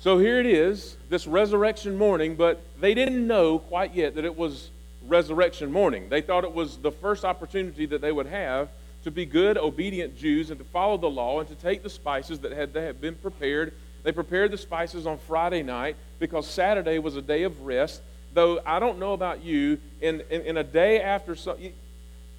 [0.00, 4.36] So here it is, this resurrection morning, but they didn't know quite yet that it
[4.36, 4.70] was
[5.06, 6.08] resurrection morning.
[6.08, 8.70] They thought it was the first opportunity that they would have
[9.04, 12.40] to be good, obedient Jews and to follow the law and to take the spices
[12.40, 13.72] that had, that had been prepared.
[14.02, 18.02] They prepared the spices on Friday night because Saturday was a day of rest.
[18.32, 21.72] though I don't know about you, in, in, in a day after so, you,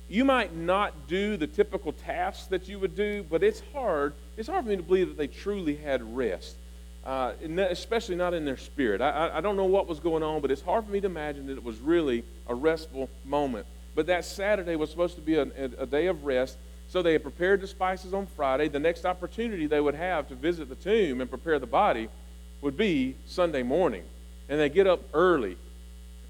[0.08, 4.14] you might not do the typical tasks that you would do, but it's hard.
[4.38, 6.56] It's hard for me to believe that they truly had rest,
[7.06, 7.34] uh,
[7.70, 9.02] especially not in their spirit.
[9.02, 11.08] I, I, I don't know what was going on, but it's hard for me to
[11.08, 13.66] imagine that it was really a restful moment.
[13.96, 15.48] But that Saturday was supposed to be a,
[15.80, 16.58] a, day of rest,
[16.90, 18.68] so they had prepared the spices on Friday.
[18.68, 22.10] The next opportunity they would have to visit the tomb and prepare the body
[22.62, 24.04] would be Sunday morning.
[24.50, 25.58] And they get up early,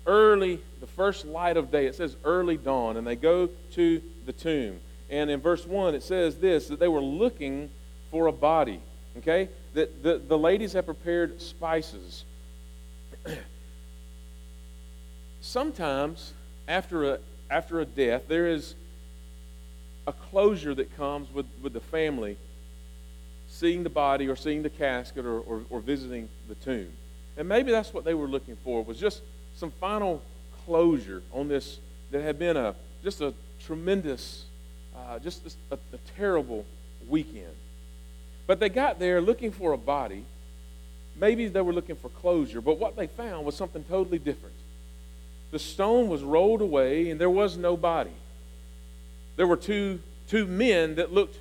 [0.05, 1.87] early, the first light of day.
[1.87, 4.79] It says early dawn, and they go to the tomb.
[5.09, 7.69] And in verse 1, it says this that they were looking
[8.11, 8.79] for a body.
[9.17, 9.49] Okay?
[9.73, 12.25] That the, the ladies had prepared spices.
[15.41, 16.33] Sometimes,
[16.67, 18.75] after a, after a death, there is
[20.07, 22.37] a closure that comes with, with the family
[23.47, 26.91] seeing the body or seeing the casket or, or, or visiting the tomb.
[27.37, 29.21] And maybe that's what they were looking for was just
[29.55, 30.21] some final
[30.65, 31.79] closure on this
[32.11, 33.33] that had been a just a
[33.65, 34.45] tremendous,
[34.95, 36.65] uh, just a, a terrible
[37.07, 37.53] weekend.
[38.47, 40.23] But they got there looking for a body.
[41.15, 44.55] Maybe they were looking for closure, but what they found was something totally different.
[45.51, 48.11] The stone was rolled away and there was no body.
[49.35, 51.37] There were two, two men that looked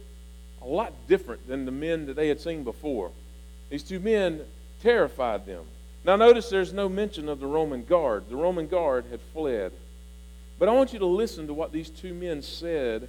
[0.63, 3.11] a lot different than the men that they had seen before.
[3.71, 4.43] These two men
[4.83, 5.65] terrified them.
[6.05, 8.29] Now, notice there's no mention of the Roman guard.
[8.29, 9.73] The Roman guard had fled.
[10.59, 13.09] But I want you to listen to what these two men said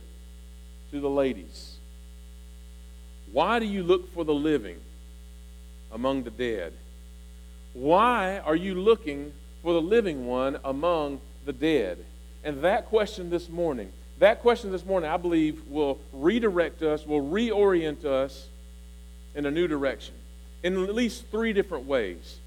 [0.91, 1.75] to the ladies.
[3.31, 4.77] Why do you look for the living
[5.91, 6.73] among the dead?
[7.73, 9.33] Why are you looking
[9.65, 11.97] for the living one among the dead?
[12.43, 17.23] And that question this morning, that question this morning, I believe, will redirect us, will
[17.23, 18.45] reorient us
[19.33, 20.13] in a new direction
[20.61, 22.37] in at least three different ways.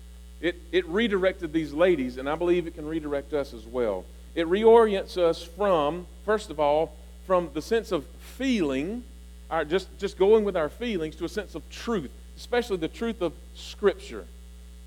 [0.40, 4.04] It, it redirected these ladies, and I believe it can redirect us as well.
[4.36, 6.94] It reorients us from, first of all,
[7.26, 9.02] from the sense of feeling,
[9.50, 13.22] our, just, just going with our feelings, to a sense of truth, especially the truth
[13.22, 14.24] of Scripture.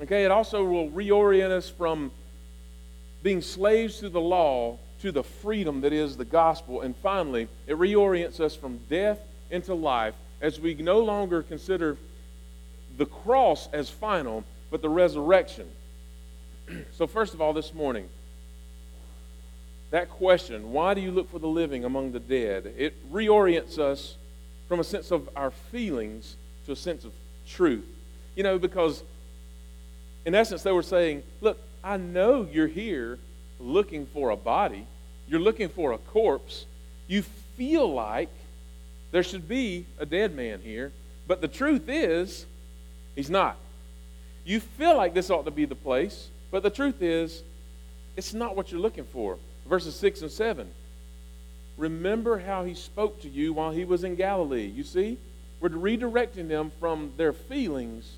[0.02, 2.12] Okay, it also will reorient us from
[3.24, 6.82] being slaves to the law to the freedom that is the gospel.
[6.82, 9.20] And finally, it reorients us from death
[9.50, 11.98] into life as we no longer consider
[12.98, 15.68] the cross as final, but the resurrection.
[16.92, 18.10] so, first of all, this morning,
[19.92, 22.74] that question, why do you look for the living among the dead?
[22.78, 24.16] It reorients us
[24.68, 27.12] from a sense of our feelings to a sense of
[27.48, 27.86] truth.
[28.36, 29.04] You know, because
[30.26, 33.18] in essence, they were saying, Look, I know you're here
[33.60, 34.86] looking for a body,
[35.28, 36.66] you're looking for a corpse.
[37.08, 37.24] You
[37.58, 38.30] feel like
[39.12, 40.92] there should be a dead man here,
[41.28, 42.46] but the truth is,
[43.16, 43.58] he's not.
[44.46, 47.44] You feel like this ought to be the place, but the truth is,
[48.16, 49.38] it's not what you're looking for.
[49.68, 50.70] Verses 6 and 7.
[51.78, 54.66] Remember how he spoke to you while he was in Galilee.
[54.66, 55.18] You see,
[55.60, 58.12] we're redirecting them from their feelings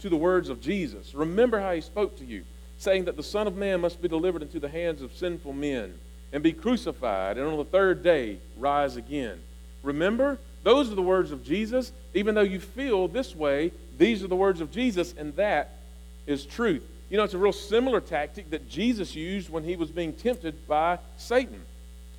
[0.00, 1.14] to the words of Jesus.
[1.14, 2.44] Remember how he spoke to you,
[2.78, 5.94] saying that the Son of Man must be delivered into the hands of sinful men
[6.32, 9.38] and be crucified, and on the third day rise again.
[9.82, 11.92] Remember, those are the words of Jesus.
[12.12, 15.78] Even though you feel this way, these are the words of Jesus, and that
[16.26, 16.84] is truth.
[17.08, 20.66] You know, it's a real similar tactic that Jesus used when he was being tempted
[20.66, 21.62] by Satan.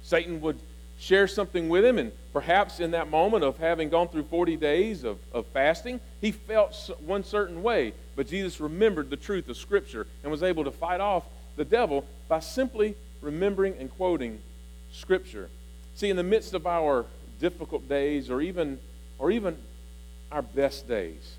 [0.02, 0.58] Satan would
[1.00, 5.04] share something with him, and perhaps in that moment of having gone through 40 days
[5.04, 7.94] of, of fasting, he felt one certain way.
[8.16, 11.24] But Jesus remembered the truth of Scripture and was able to fight off
[11.56, 14.40] the devil by simply remembering and quoting
[14.92, 15.50] Scripture.
[15.96, 17.06] See, in the midst of our
[17.40, 18.80] difficult days or even,
[19.20, 19.58] or even
[20.32, 21.36] our best days,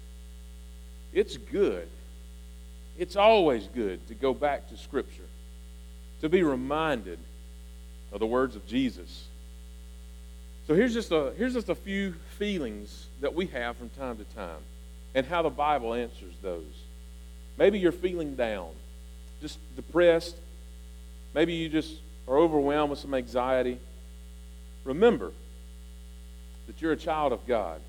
[1.13, 1.89] it's good.
[2.99, 5.23] It's always good to go back to Scripture,
[6.21, 7.19] to be reminded
[8.13, 9.28] of the words of Jesus.
[10.69, 14.25] So here's just a, here's just a few feelings that we have from time to
[14.37, 14.61] time
[15.15, 16.83] and how the Bible answers those.
[17.57, 18.69] Maybe you're feeling down,
[19.41, 20.37] just depressed.
[21.35, 21.95] Maybe you just
[22.29, 23.79] are overwhelmed with some anxiety.
[24.85, 25.33] Remember
[26.67, 27.81] that you're a child of God.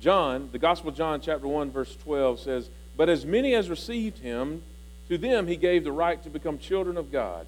[0.00, 4.18] John, the Gospel of John, chapter 1, verse 12 says, But as many as received
[4.18, 4.62] him,
[5.08, 7.46] to them he gave the right to become children of God,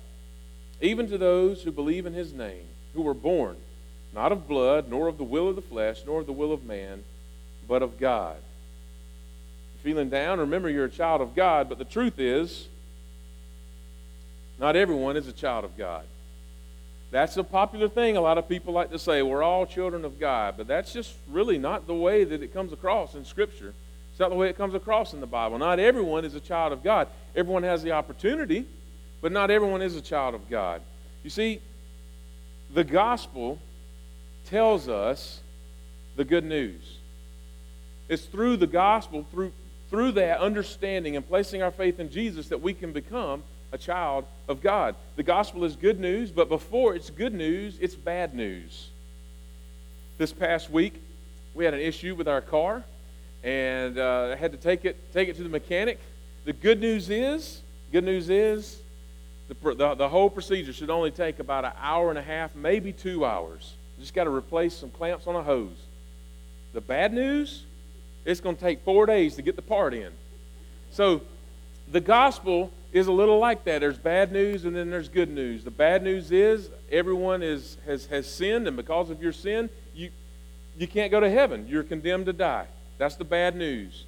[0.80, 2.62] even to those who believe in his name,
[2.94, 3.56] who were born
[4.14, 6.64] not of blood, nor of the will of the flesh, nor of the will of
[6.64, 7.04] man,
[7.68, 8.36] but of God.
[9.82, 12.68] Feeling down, remember you're a child of God, but the truth is,
[14.58, 16.04] not everyone is a child of God.
[17.10, 18.16] That's a popular thing.
[18.16, 21.14] A lot of people like to say we're all children of God, but that's just
[21.28, 23.74] really not the way that it comes across in Scripture.
[24.10, 25.58] It's not the way it comes across in the Bible.
[25.58, 27.08] Not everyone is a child of God.
[27.34, 28.66] Everyone has the opportunity
[29.20, 30.82] but not everyone is a child of God.
[31.22, 31.60] You see,
[32.72, 33.58] the gospel
[34.50, 35.40] tells us
[36.16, 36.98] the good news.
[38.08, 39.52] It's through the gospel, through,
[39.88, 44.24] through that understanding and placing our faith in Jesus, that we can become a child
[44.48, 44.96] of God.
[45.14, 48.90] The gospel is good news, but before it's good news, it's bad news.
[50.18, 50.94] This past week,
[51.54, 52.82] we had an issue with our car,
[53.44, 55.98] and uh, I had to take it take it to the mechanic.
[56.44, 57.60] The good news is,
[57.92, 58.80] good news is,
[59.48, 62.92] the, the, the whole procedure should only take about an hour and a half, maybe
[62.92, 63.74] two hours.
[64.00, 65.76] You just got to replace some clamps on a hose.
[66.72, 67.64] The bad news,
[68.24, 70.10] it's going to take four days to get the part in.
[70.90, 71.20] So
[71.92, 73.80] the gospel is a little like that.
[73.80, 75.64] There's bad news and then there's good news.
[75.64, 80.08] The bad news is everyone is, has, has sinned, and because of your sin, you,
[80.78, 81.66] you can't go to heaven.
[81.68, 82.68] You're condemned to die.
[82.96, 84.06] That's the bad news.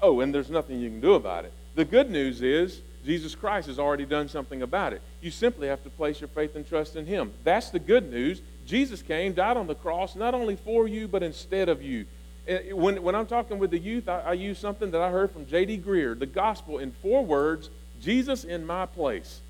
[0.00, 1.52] Oh, and there's nothing you can do about it.
[1.74, 5.02] The good news is Jesus Christ has already done something about it.
[5.20, 7.32] You simply have to place your faith and trust in Him.
[7.44, 8.40] That's the good news.
[8.66, 12.06] Jesus came, died on the cross, not only for you, but instead of you.
[12.46, 15.30] Eh, When, when I'm talking with the youth, I, I use something that I heard
[15.30, 15.78] from J.D.
[15.78, 19.40] Greear the gospel in four words Jesus in my place.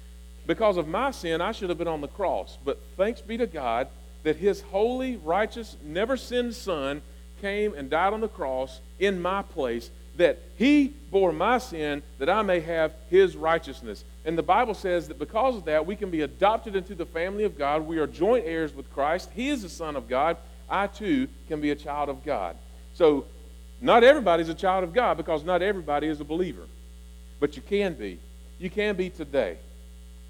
[0.47, 2.59] Because of my sin, I should have been on the cross.
[2.65, 3.89] But thanks be to God
[4.23, 7.03] that His holy, righteous, never sinned Son
[7.41, 12.29] came and died on the cross in my place, that He bore my sin that
[12.29, 14.05] I may have His righteousness.
[14.25, 17.45] And the Bible says that because of that, we can be adopted into the family
[17.45, 17.87] of God.
[17.87, 19.31] We are joint heirs with Christ.
[19.35, 20.37] He is the Son of God.
[20.69, 22.57] I too can be a child of God.
[22.95, 23.25] So,
[23.81, 26.67] not everybody's a child of God because not everybody is a believer.
[27.41, 28.19] But you can be.
[28.59, 29.57] You can be today.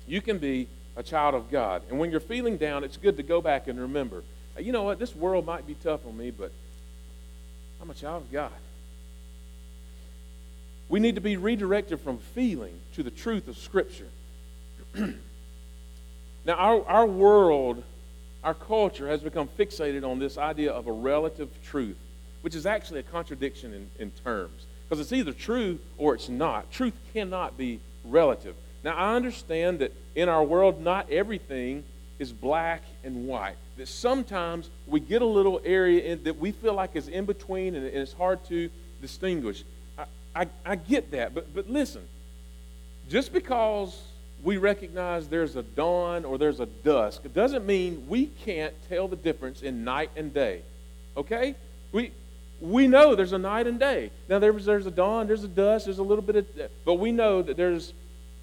[0.07, 1.83] You can be a child of God.
[1.91, 4.23] And when you're feeling down, it's good to go back and remember
[4.61, 4.99] you know what?
[4.99, 6.53] This world might be tough on me, but
[7.81, 8.53] I'm a child of God.
[10.91, 14.09] We need to be redirected from feeling to the truth of Scripture.
[14.97, 15.15] now,
[16.55, 17.85] our, our world,
[18.43, 21.97] our culture has become fixated on this idea of a relative truth,
[22.43, 24.67] which is actually a contradiction in, in terms.
[24.89, 26.73] Because it's either true or it's not.
[26.73, 28.57] Truth cannot be relative.
[28.83, 31.85] Now, I understand that in our world, not everything
[32.19, 33.55] is black and white.
[33.77, 37.77] That sometimes we get a little area in, that we feel like is in between
[37.77, 38.69] and, and it's hard to
[39.01, 39.63] distinguish.
[40.35, 42.03] I, I, get that, but, but listen,
[43.09, 44.01] just because
[44.43, 49.09] we recognize there's a dawn or there's a dusk, it doesn't mean we can't tell
[49.09, 50.63] the difference in night and day.
[51.17, 51.57] Okay?
[51.93, 52.13] We,
[52.61, 54.11] we know there's a night and day.
[54.29, 56.47] Now, there's, there's a dawn, there's a dusk, there's a little bit of,
[56.85, 57.93] but we know that there's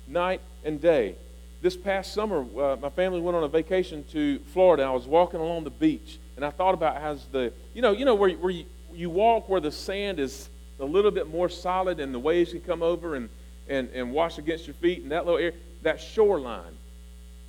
[0.07, 1.15] night and day.
[1.61, 4.83] This past summer, uh, my family went on a vacation to Florida.
[4.83, 8.05] I was walking along the beach, and I thought about how's the, you know, you
[8.05, 10.49] know where, where you, you walk where the sand is
[10.79, 13.29] a little bit more solid and the waves can come over and,
[13.67, 16.75] and, and wash against your feet, and that little area, that shoreline,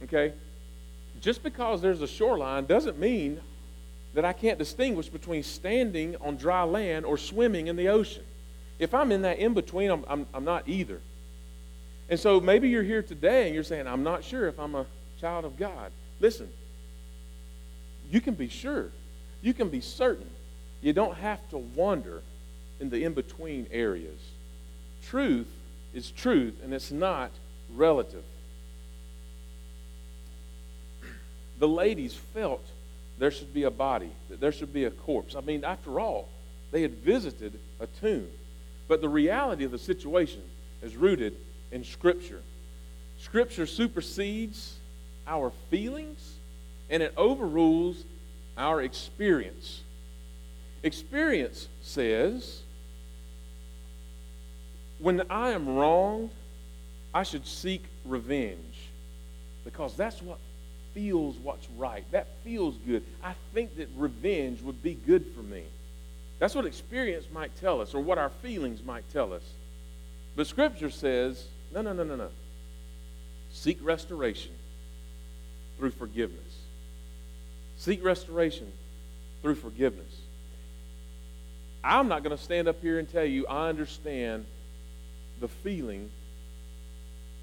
[0.05, 0.33] okay?
[1.20, 3.41] Just because there's a shoreline doesn't mean
[4.14, 8.24] that I can't distinguish between standing on dry land or swimming in the ocean.
[8.79, 11.01] If I'm in that in between, I'm, I'm, I'm not either.
[12.09, 14.87] And so maybe you're here today and you're saying, I'm not sure if I'm a
[15.20, 15.91] child of God.
[16.20, 16.49] Listen,
[18.11, 18.89] you can be sure,
[19.43, 20.31] you can be certain.
[20.81, 22.22] You don't have to wander
[22.81, 24.20] in the in between areas.
[25.07, 25.49] Truth
[25.95, 27.31] is truth, and it's not
[27.74, 28.24] relative.
[31.59, 32.64] The ladies felt
[33.18, 35.35] there should be a body, that there should be a corpse.
[35.35, 36.29] I mean, after all,
[36.70, 38.29] they had visited a tomb.
[38.87, 40.43] But the reality of the situation
[40.83, 41.37] is rooted
[41.72, 42.43] in Scripture.
[43.18, 44.76] Scripture supersedes
[45.26, 46.37] our feelings
[46.89, 48.05] and it overrules
[48.57, 49.83] our experience.
[50.83, 52.62] Experience says,
[54.99, 56.31] when I am wronged,
[57.15, 58.77] I should seek revenge
[59.65, 60.39] because that's what
[60.95, 62.05] feels what's right.
[62.11, 63.05] That feels good.
[63.23, 65.65] I think that revenge would be good for me.
[66.39, 69.43] That's what experience might tell us or what our feelings might tell us.
[70.37, 72.29] But Scripture says, no, no, no, no, no.
[73.53, 74.53] Seek restoration
[75.79, 76.59] through forgiveness.
[77.77, 78.71] Seek restoration
[79.43, 80.21] through forgiveness.
[81.83, 84.45] I'm not going to stand up here and tell you I understand
[85.41, 86.11] the feeling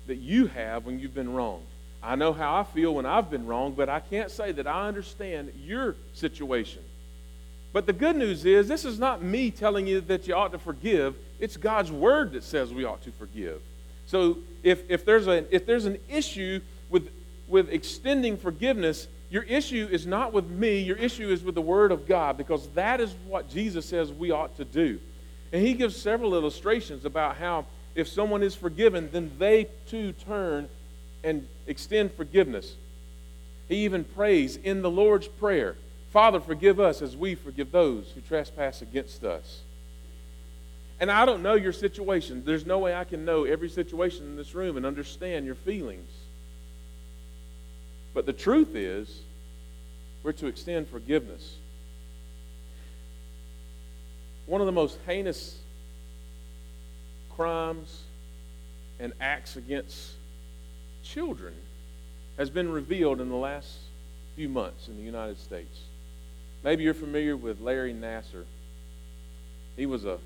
[0.07, 1.61] that you have when you've been wrong.
[2.03, 4.87] I know how I feel when I've been wrong, but I can't say that I
[4.87, 6.83] understand your situation.
[7.73, 10.59] But the good news is, this is not me telling you that you ought to
[10.59, 11.15] forgive.
[11.39, 13.59] It's God's word that says we ought to forgive.
[14.05, 17.09] So if, if, there's, a, if there's an issue with,
[17.47, 21.91] with extending forgiveness, your issue is not with me, your issue is with the word
[21.91, 24.99] of God, because that is what Jesus says we ought to do.
[25.51, 27.65] And he gives several illustrations about how
[27.95, 30.69] if someone is forgiven, then they too turn
[31.23, 32.75] and extend forgiveness.
[33.67, 35.75] He even prays in the Lord's Prayer
[36.15, 39.59] Father, forgive us as we forgive those who trespass against us.
[40.97, 42.43] And I don't know your situation.
[42.45, 46.09] There's no way I can know every situation in this room and understand your feelings.
[48.13, 49.23] But the truth is,
[50.23, 51.57] we're to extend forgiveness.
[54.45, 55.59] One of the most heinous
[57.35, 58.03] crimes
[58.99, 60.13] and acts against
[61.03, 61.53] children
[62.37, 63.77] has been revealed in the last
[64.35, 65.79] few months in the United States.
[66.63, 68.45] Maybe you're familiar with Larry Nassar.
[69.75, 70.17] He was a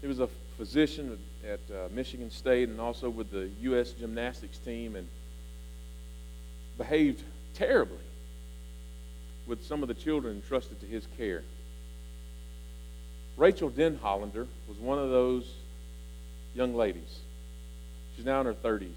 [0.00, 3.92] he was a physician at uh, Michigan State and also with the U.S.
[3.92, 5.08] gymnastics team and
[6.76, 7.22] behaved
[7.54, 7.96] terribly
[9.46, 11.42] with some of the children entrusted to his care.
[13.36, 15.50] Rachel Denhollander was one of those
[16.56, 17.20] young ladies.
[18.16, 18.88] She's now in her 30s.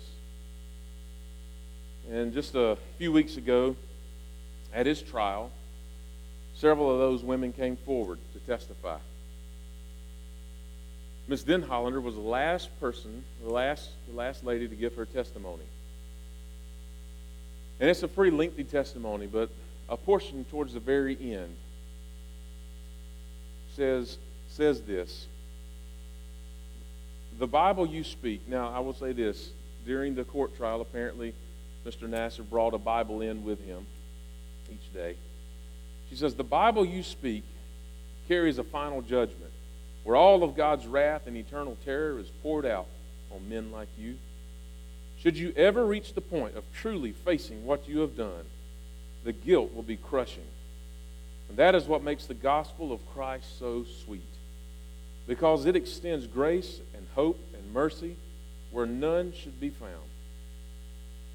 [2.10, 3.76] And just a few weeks ago,
[4.74, 5.52] at his trial,
[6.56, 8.98] several of those women came forward to testify.
[11.28, 15.66] Miss Denhollander was the last person, the last, the last lady to give her testimony.
[17.80, 19.50] And it's a pretty lengthy testimony, but
[19.90, 21.56] a portion towards the very end
[23.76, 24.18] says,
[24.50, 25.28] says this.
[27.40, 29.52] The Bible you speak, now I will say this,
[29.86, 31.34] during the court trial, apparently
[31.86, 32.02] Mr.
[32.04, 33.86] Nassar brought a Bible in with him
[34.70, 35.16] each day.
[36.10, 37.46] She says, The Bible you speak
[38.28, 39.52] carries a final judgment
[40.04, 42.88] where all of God's wrath and eternal terror is poured out
[43.32, 44.18] on men like you.
[45.18, 48.46] Should you ever reach the point of truly facing what you have done,
[49.24, 50.48] the guilt will be crushing.
[51.48, 54.22] And that is what makes the gospel of Christ so sweet,
[55.26, 56.82] because it extends grace
[57.20, 58.16] hope and mercy
[58.72, 60.10] where none should be found.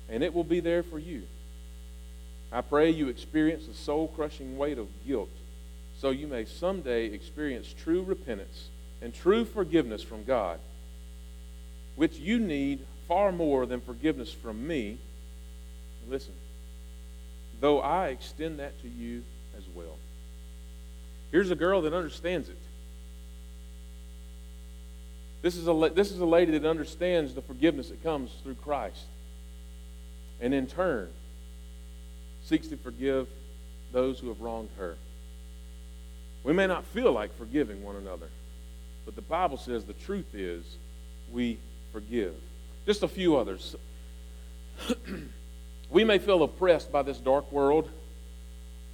[0.09, 1.25] And it will be there for you.
[2.51, 5.29] I pray you experience the soul crushing weight of guilt
[6.01, 8.71] so you may someday experience true repentance
[9.03, 10.59] and true forgiveness from God,
[11.97, 14.97] which you need far more than forgiveness from me.
[16.09, 16.33] Listen,
[17.61, 19.23] though I extend that to you
[19.55, 19.99] as well.
[21.31, 22.57] Here's a girl that understands it.
[25.45, 29.05] This is, a, this is a lady that understands the forgiveness that comes through Christ.
[30.41, 31.11] And in turn,
[32.45, 33.29] seeks to forgive
[33.93, 34.97] those who have wronged her.
[36.45, 38.29] We may not feel like forgiving one another,
[39.05, 40.65] but the Bible says the truth is
[41.31, 41.59] we
[41.93, 42.33] forgive.
[42.87, 43.77] Just a few others.
[45.91, 47.91] we may feel oppressed by this dark world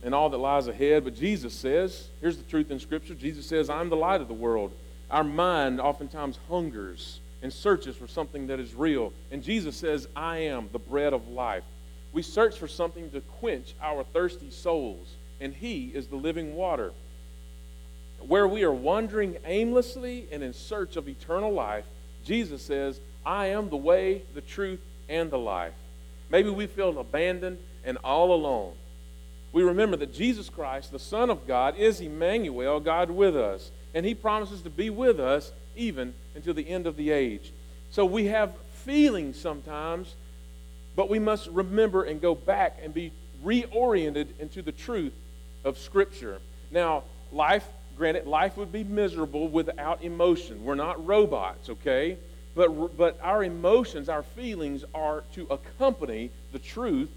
[0.03, 3.71] and all that lies ahead, but Jesus says, here's the truth in Scripture Jesus says,
[3.71, 4.73] I'm the light of the world.
[5.11, 9.13] Our mind oftentimes hungers and searches for something that is real.
[9.31, 11.65] And Jesus says, I am the bread of life.
[12.13, 16.93] We search for something to quench our thirsty souls, and He is the living water.
[18.21, 21.85] Where we are wandering aimlessly and in search of eternal life,
[22.25, 25.73] Jesus says, I am the way, the truth, and the life.
[26.31, 28.75] Maybe we feel abandoned and all alone.
[29.53, 33.71] We remember that Jesus Christ, the Son of God, is Emmanuel, God with us.
[33.95, 37.53] And He promises to be with us even until the end of the age.
[37.91, 40.15] So we have feelings sometimes
[40.97, 43.13] but we must remember and go back and be
[43.45, 45.15] reoriented into the truth
[45.65, 46.41] of Scripture.
[46.71, 47.67] Now, life,
[47.97, 50.65] granted, life would be miserable without emotion.
[50.65, 52.19] We're not robots, okay?
[52.55, 57.11] But, but our emotions, our feelings are to accompany the truth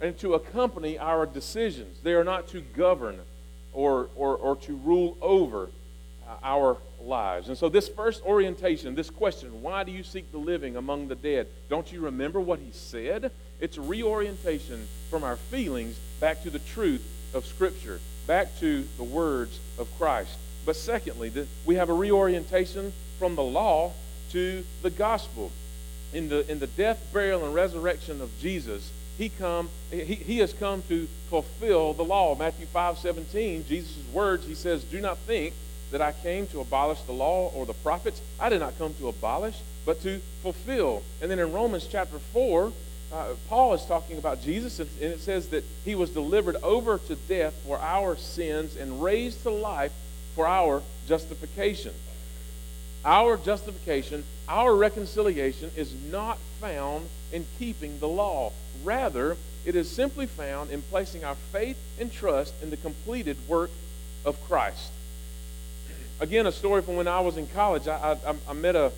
[0.00, 1.98] and to accompany our decisions.
[2.02, 3.20] They are not to govern
[3.72, 5.68] or, or, or to rule over
[6.26, 7.46] Uh, our lives.
[7.48, 11.14] And so, this first orientation, this question, why do you seek the living among the
[11.14, 11.46] dead?
[11.68, 13.30] Don't you remember what he said?
[13.60, 19.60] It's reorientation from our feelings back to the truth of Scripture, back to the words
[19.78, 20.36] of Christ.
[20.64, 21.32] But secondly,
[21.64, 23.92] we have a reorientation from the law
[24.32, 25.52] to the gospel.
[26.12, 30.52] In the, in the death, burial, and resurrection of Jesus, he, come, he, he has
[30.52, 32.34] come to fulfill the law.
[32.34, 35.54] Matthew 5 17, Jesus' words, he says, Do not think
[35.90, 38.20] that I came to abolish the law or the prophets.
[38.40, 41.02] I did not come to abolish, but to fulfill.
[41.22, 42.72] And then in Romans chapter 4,
[43.12, 46.98] uh, Paul is talking about Jesus, and, and it says that he was delivered over
[46.98, 49.92] to death for our sins and raised to life
[50.34, 51.94] for our justification.
[53.04, 58.52] Our justification, our reconciliation is not found in keeping the law.
[58.82, 63.70] Rather, it is simply found in placing our faith and trust in the completed work
[64.24, 64.90] of Christ
[66.20, 67.88] again, a story from when I was in college.
[67.88, 68.92] I, I, I met a,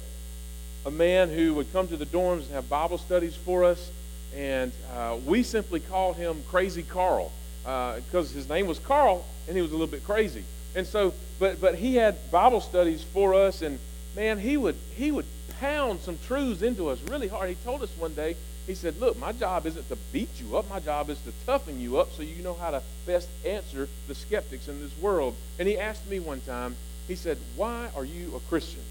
[0.87, 3.91] a man who would come to the dorms and have Bible studies for us.
[4.35, 7.33] and uh, we simply called him Crazy Carl
[7.65, 10.45] because his name was Carl and he was a little bit crazy.
[10.75, 13.79] And so, but but he had Bible studies for us, and
[14.15, 15.25] man, he would he would
[15.61, 17.49] pound some truths into us really hard.
[17.49, 20.69] He told us one day, he said, "Look, my job isn't to beat you up.
[20.69, 24.15] My job is to toughen you up so you know how to best answer the
[24.15, 26.77] skeptics in this world." And he asked me one time,
[27.09, 28.85] he said, "Why are you a Christian?"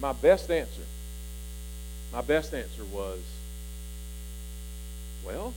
[0.00, 0.86] My best answer,
[2.12, 3.20] my best answer was,
[5.24, 5.52] "Well."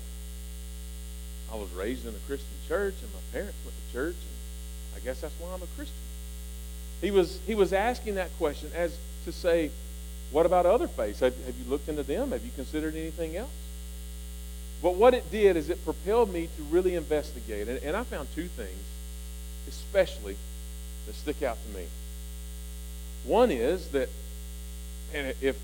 [1.52, 5.04] I was raised in a Christian church, and my parents went to church, and I
[5.04, 5.98] guess that's why I'm a Christian.
[7.02, 8.96] He was, he was asking that question as
[9.26, 9.72] to say,
[10.32, 11.22] what about other faiths?
[11.22, 12.34] Have, have you looked into them?
[12.34, 13.50] Have you considered anything else?
[14.84, 17.68] But what it did is it propelled me to really investigate.
[17.68, 18.84] And, and I found two things,
[19.68, 20.38] especially,
[21.10, 21.86] that stick out to me.
[23.24, 24.10] One is that,
[25.12, 25.58] and if,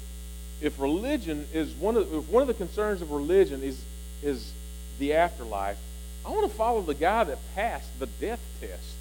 [0.60, 3.80] if religion is one of, if one of the concerns of religion is,
[4.24, 4.52] is
[4.98, 5.78] the afterlife,
[6.26, 8.96] I want to follow the guy that passed the death test.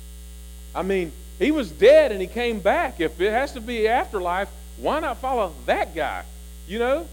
[0.75, 3.01] I mean, he was dead and he came back.
[3.01, 6.25] If it has to be afterlife, why not follow that guy?
[6.69, 7.09] You know,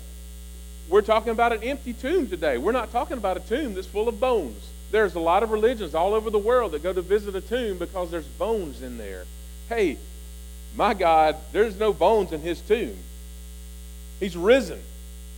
[0.90, 2.58] we're talking about an empty tomb today.
[2.58, 4.68] We're not talking about a tomb that's full of bones.
[4.92, 7.78] There's a lot of religions all over the world that go to visit a tomb
[7.78, 9.26] because there's bones in there.
[9.70, 9.98] Hey,
[10.76, 12.98] my God, there's no bones in his tomb.
[14.20, 14.82] He's risen.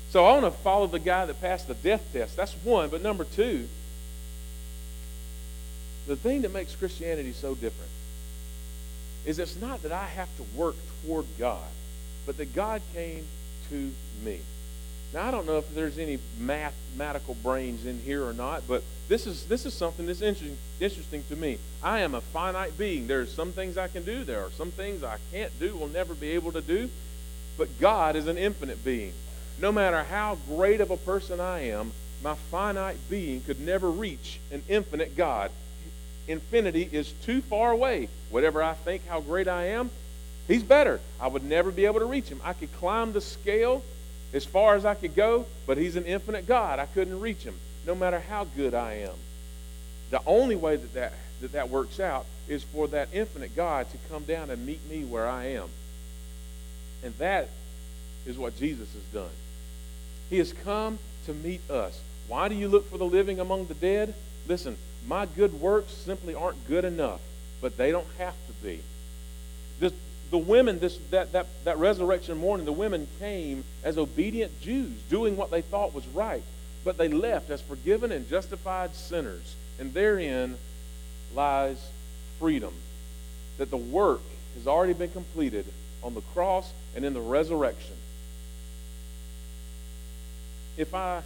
[0.10, 2.36] So I want to follow the guy that passed the death test.
[2.36, 2.89] That's one.
[2.89, 3.68] But number two,
[6.08, 7.89] the thing that makes Christianity so different
[9.26, 10.76] is it's not that I have to work
[11.06, 11.70] toward God,
[12.26, 13.26] but that God came
[13.70, 13.91] to
[14.24, 14.41] me.
[15.14, 19.28] Now I don't know if there's any mathematical brains in here or not, but this
[19.28, 21.58] is this is something that's interesting interesting to me.
[21.84, 23.08] I am a finite being.
[23.08, 24.24] There are some things I can do.
[24.24, 25.76] There are some things I can't do.
[25.76, 26.89] Will never be able to do.
[27.58, 29.14] But God is an infinite being.
[29.62, 31.91] No matter how great of a person I am,
[32.24, 35.51] my finite being could never reach an infinite God.
[36.28, 38.08] Infinity is too far away.
[38.30, 39.89] Whatever I think how great I am,
[40.47, 40.99] He's better.
[41.22, 42.41] I would never be able to reach Him.
[42.43, 43.84] I could climb the scale
[44.34, 46.80] as far as I could go, but He's an infinite God.
[46.80, 49.15] I couldn't reach Him, no matter how good I am.
[50.09, 53.97] The only way that that, that, that works out is for that infinite God to
[54.09, 55.69] come down and meet me where I am.
[57.03, 57.49] And that
[58.25, 59.31] is what Jesus has done.
[60.29, 62.01] He has come to meet us.
[62.27, 64.13] Why do you look for the living among the dead?
[64.47, 64.77] Listen,
[65.07, 67.21] my good works simply aren't good enough,
[67.61, 68.81] but they don't have to be.
[69.79, 69.93] This,
[70.31, 75.36] the women, this, that, that, that resurrection morning, the women came as obedient Jews, doing
[75.36, 76.43] what they thought was right,
[76.84, 79.55] but they left as forgiven and justified sinners.
[79.79, 80.57] And therein
[81.34, 81.89] lies
[82.39, 82.73] freedom.
[83.57, 84.21] That the work
[84.55, 85.65] has already been completed
[86.03, 87.95] on the cross and in the resurrection.
[90.77, 91.21] If I,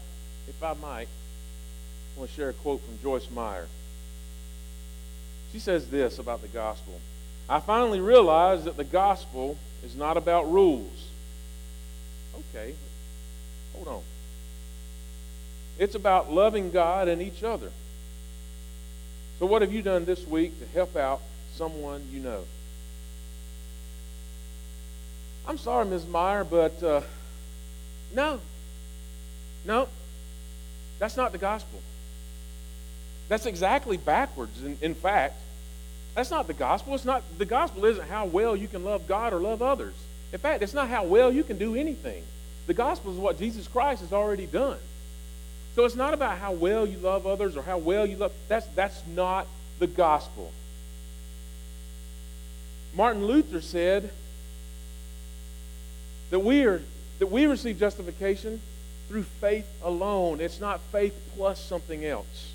[0.47, 1.08] if I might,
[2.16, 3.68] I want to share a quote from Joyce Meyer.
[5.51, 6.99] She says this about the gospel
[7.49, 11.08] I finally realized that the gospel is not about rules.
[12.51, 12.76] Okay,
[13.74, 14.01] hold on.
[15.80, 17.72] It's about loving God and each other.
[19.40, 21.22] So, what have you done this week to help out
[21.54, 22.44] someone you know?
[25.48, 26.08] I'm sorry, Ms.
[26.08, 27.02] Meyer, but uh,
[28.14, 28.40] no.
[29.66, 29.88] No.
[31.00, 31.80] That's not the gospel.
[33.30, 34.64] That's exactly backwards.
[34.64, 35.36] In, in fact,
[36.16, 36.96] that's not the gospel.
[36.96, 39.94] It's not the gospel isn't how well you can love God or love others.
[40.34, 42.24] In fact, it's not how well you can do anything.
[42.66, 44.80] The gospel is what Jesus Christ has already done.
[45.78, 48.34] So it's not about how well you love others or how well you love.
[48.48, 49.46] That's that's not
[49.78, 50.52] the gospel.
[52.96, 54.10] Martin Luther said
[56.32, 56.82] that we are
[57.20, 58.60] that we receive justification
[59.08, 60.42] through faith alone.
[60.42, 62.54] It's not faith plus something else.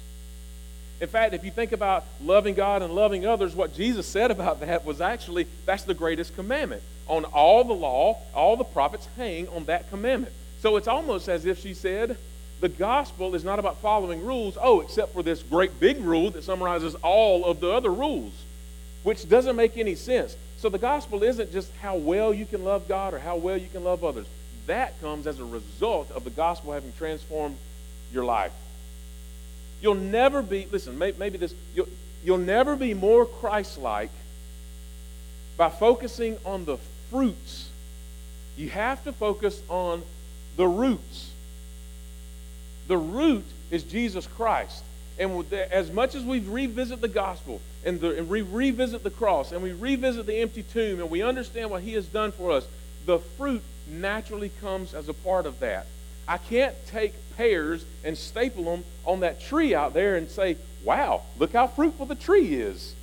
[1.01, 4.59] In fact, if you think about loving God and loving others, what Jesus said about
[4.59, 6.83] that was actually that's the greatest commandment.
[7.07, 10.35] On all the law, all the prophets hang on that commandment.
[10.59, 12.17] So it's almost as if she said,
[12.63, 16.45] the gospel is not about following rules, oh, except for this great big rule that
[16.45, 18.33] summarizes all of the other rules,
[19.03, 20.37] which doesn't make any sense.
[20.59, 23.67] So the gospel isn't just how well you can love God or how well you
[23.69, 24.29] can love others.
[24.67, 27.57] That comes as a result of the gospel having transformed
[28.13, 28.53] your life.
[29.81, 31.89] You'll never be, listen, maybe this, you'll,
[32.23, 34.11] you'll never be more Christ like
[35.57, 36.77] by focusing on the
[37.11, 37.71] fruits.
[38.57, 40.05] You have to focus on
[40.57, 41.32] the roots.
[42.89, 44.85] The root is Jesus Christ.
[45.19, 49.53] And as much as we revisit the gospel and, the, and we revisit the cross
[49.53, 52.67] and we revisit the empty tomb and we understand what he has done for us,
[53.07, 55.87] the fruit naturally comes as a part of that.
[56.27, 61.23] I can't take pears and staple them on that tree out there and say, wow,
[61.39, 62.95] look how fruitful the tree is.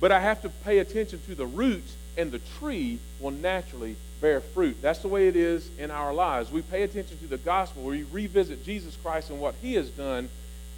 [0.00, 4.40] But I have to pay attention to the roots, and the tree will naturally bear
[4.40, 4.80] fruit.
[4.82, 6.50] That's the way it is in our lives.
[6.50, 10.28] We pay attention to the gospel, we revisit Jesus Christ and what he has done,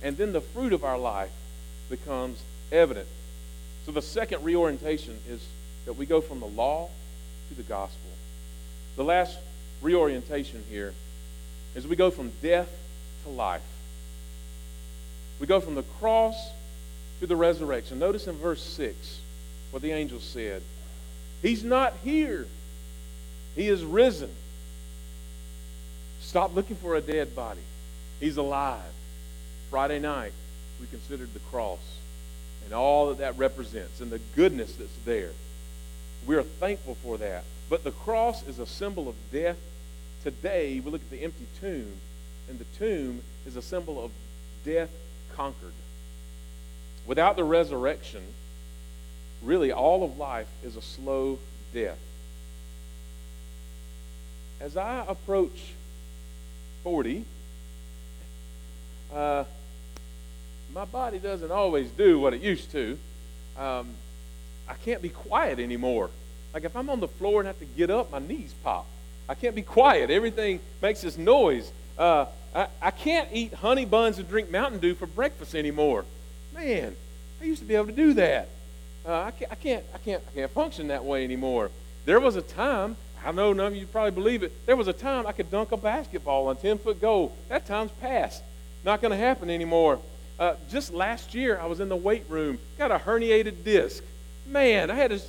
[0.02, 1.31] and then the fruit of our life
[1.89, 3.09] becomes evident.
[3.85, 5.44] So the second reorientation is
[5.86, 6.89] that we go from the law
[7.48, 8.10] to the gospel.
[8.97, 9.39] The last
[9.81, 10.94] reorientation here
[11.74, 12.70] is we go from death
[13.24, 13.62] to life.
[15.40, 16.36] We go from the cross
[17.20, 17.98] to the resurrection.
[17.98, 19.20] Notice in verse 6
[19.70, 20.62] what the angel said
[21.40, 22.47] He's not here,
[23.55, 24.31] He is risen.
[26.20, 27.61] Stop looking for a dead body.
[28.20, 28.81] He's alive.
[29.70, 30.33] Friday night,
[30.81, 31.99] we considered the cross
[32.65, 35.31] and all that that represents and the goodness that's there.
[36.27, 37.45] We are thankful for that.
[37.69, 39.57] But the cross is a symbol of death.
[40.23, 41.93] Today, we look at the empty tomb,
[42.49, 44.11] and the tomb is a symbol of
[44.65, 44.91] death
[45.35, 45.73] conquered.
[47.07, 48.23] Without the resurrection,
[49.43, 51.39] really all of life is a slow
[51.74, 51.99] death.
[54.62, 55.72] As I approach
[56.84, 57.24] 40,
[59.12, 59.43] uh,
[60.72, 62.97] my body doesn't always do what it used to.
[63.59, 63.89] Um,
[64.68, 66.10] I can't be quiet anymore.
[66.55, 68.86] Like if I'm on the floor and have to get up, my knees pop.
[69.28, 70.10] I can't be quiet.
[70.10, 71.72] Everything makes this noise.
[71.98, 76.05] Uh, I, I can't eat honey buns and drink Mountain Dew for breakfast anymore.
[76.55, 76.94] Man,
[77.40, 78.48] I used to be able to do that.
[79.05, 81.72] Uh, I, can't, I, can't, I, can't, I can't function that way anymore.
[82.05, 82.94] There was a time,
[83.24, 85.73] I know none of you probably believe it, there was a time I could dunk
[85.73, 87.36] a basketball on 10 foot goal.
[87.49, 88.43] That time's past.
[88.85, 90.01] Not going to happen anymore.
[90.39, 94.03] Uh, just last year, I was in the weight room, got a herniated disc.
[94.47, 95.20] Man, I had to,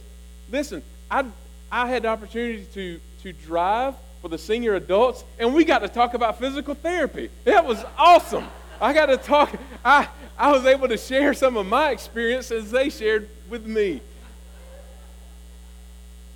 [0.50, 1.26] listen, I,
[1.72, 5.88] I had the opportunity to, to drive for the senior adults, and we got to
[5.88, 7.30] talk about physical therapy.
[7.44, 8.48] That was awesome.
[8.82, 9.54] I got to talk,
[9.86, 10.08] I,
[10.38, 14.02] I was able to share some of my experiences they shared with me.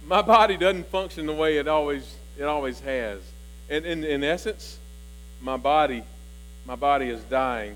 [0.08, 3.20] My body doesn't function the way it always, it always has.
[3.70, 4.80] And in, in essence,
[5.42, 6.02] my body,
[6.66, 7.76] my body is dying.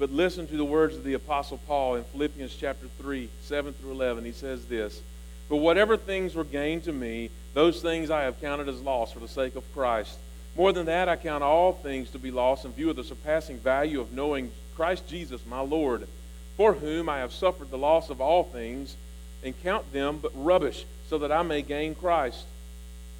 [0.00, 3.92] But listen to the words of the Apostle Paul in Philippians chapter 3, 7 through
[3.92, 4.24] 11.
[4.24, 5.00] He says this
[5.48, 9.20] But whatever things were gained to me, those things I have counted as loss for
[9.20, 10.18] the sake of Christ.
[10.56, 13.58] More than that, I count all things to be lost in view of the surpassing
[13.58, 16.08] value of knowing Christ Jesus, my Lord,
[16.56, 18.96] for whom I have suffered the loss of all things,
[19.44, 22.44] and count them but rubbish, so that I may gain Christ,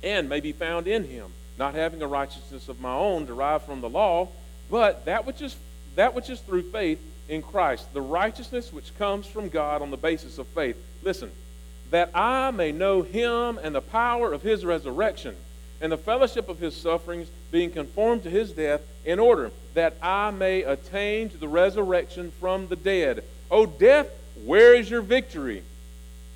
[0.02, 3.80] and may be found in him, not having a righteousness of my own derived from
[3.80, 4.28] the law,
[4.70, 5.56] but that which is
[5.94, 9.96] that which is through faith in Christ, the righteousness which comes from God on the
[9.96, 10.76] basis of faith.
[11.02, 11.30] Listen,
[11.90, 15.34] that I may know him and the power of his resurrection
[15.80, 20.30] and the fellowship of his sufferings, being conformed to his death, in order that I
[20.30, 23.24] may attain to the resurrection from the dead.
[23.50, 24.08] O death,
[24.44, 25.62] where is your victory?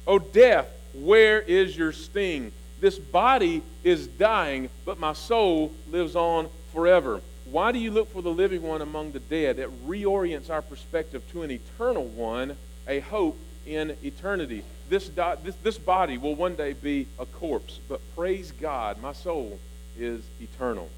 [0.07, 2.53] O death, where is your sting?
[2.81, 7.21] This body is dying, but my soul lives on forever.
[7.45, 9.59] Why do you look for the living one among the dead?
[9.59, 12.57] It reorients our perspective to an eternal one,
[12.87, 14.63] a hope in eternity.
[14.89, 19.59] This, this, this body will one day be a corpse, but praise God, my soul
[19.99, 20.89] is eternal.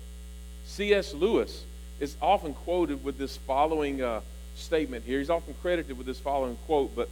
[0.65, 1.15] C.S.
[1.15, 1.65] Lewis
[2.01, 4.21] is often quoted with this following uh,
[4.55, 5.19] statement here.
[5.19, 7.09] He's often credited with this following quote, but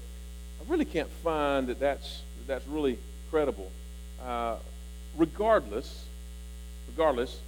[0.60, 2.98] I really can't find that that's, that that's really
[3.30, 3.70] credible.
[4.22, 4.56] Uh,
[5.16, 6.06] regardless,
[6.88, 7.40] regardless,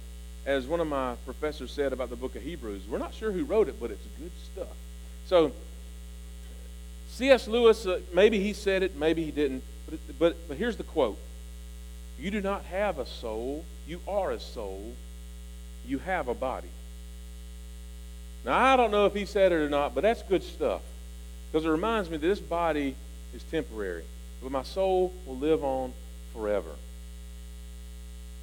[0.45, 3.43] as one of my professors said about the book of Hebrews, we're not sure who
[3.43, 4.75] wrote it, but it's good stuff.
[5.25, 5.51] So,
[7.09, 7.47] C.S.
[7.47, 11.17] Lewis, uh, maybe he said it, maybe he didn't, but, but, but here's the quote
[12.17, 14.93] You do not have a soul, you are a soul,
[15.85, 16.69] you have a body.
[18.45, 20.81] Now, I don't know if he said it or not, but that's good stuff
[21.51, 22.95] because it reminds me that this body
[23.33, 24.03] is temporary,
[24.43, 25.93] but my soul will live on
[26.33, 26.75] forever.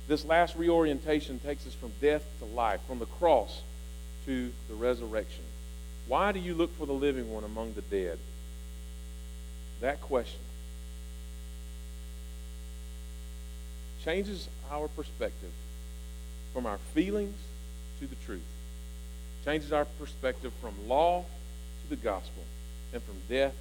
[0.09, 3.63] This last reorientation takes us from death to life, from the cross
[4.25, 5.45] to the resurrection.
[6.09, 8.19] Why do you look for the living one among the dead?
[9.81, 10.41] That question
[14.03, 15.53] changes our perspective
[16.55, 17.37] from our feelings
[18.01, 18.41] to the truth,
[19.45, 21.25] changes our perspective from law
[21.83, 22.43] to the gospel,
[22.93, 23.55] and from death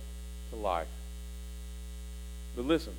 [0.50, 0.88] to life.
[2.56, 2.94] But listen,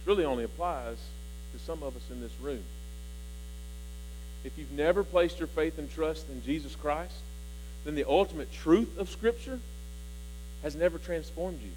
[0.00, 0.96] It really only applies
[1.52, 2.62] to some of us in this room.
[4.44, 7.14] If you've never placed your faith and trust in Jesus Christ,
[7.84, 9.60] then the ultimate truth of Scripture
[10.62, 11.72] has never transformed you.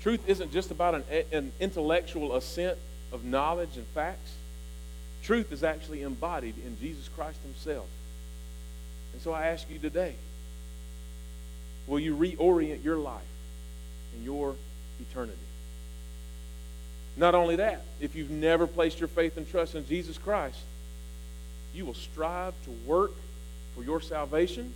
[0.00, 2.78] Truth isn't just about an, an intellectual assent
[3.12, 4.34] of knowledge and facts.
[5.22, 7.86] Truth is actually embodied in Jesus Christ Himself.
[9.12, 10.14] And so I ask you today
[11.86, 13.22] will you reorient your life
[14.14, 14.54] and your
[15.00, 15.36] eternity?
[17.16, 20.60] Not only that, if you've never placed your faith and trust in Jesus Christ,
[21.74, 23.12] you will strive to work
[23.74, 24.72] for your salvation,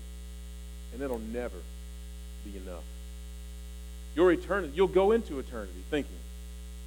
[0.92, 1.56] and it'll never
[2.44, 2.84] be enough.
[4.14, 6.16] Your eternity, you'll go into eternity thinking,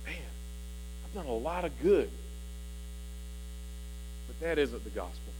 [0.06, 0.16] man,
[1.06, 2.10] I've done a lot of good.
[4.28, 5.34] But that isn't the gospel.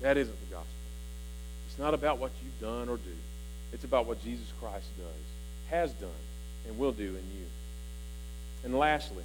[0.00, 0.72] That isn't the gospel.
[1.68, 3.16] It's not about what you've done or do.
[3.72, 6.10] It's about what Jesus Christ does, has done,
[6.66, 7.46] and will do in you.
[8.64, 9.24] And lastly,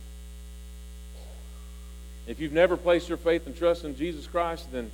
[2.28, 4.92] if you've never placed your faith and trust in Jesus Christ, then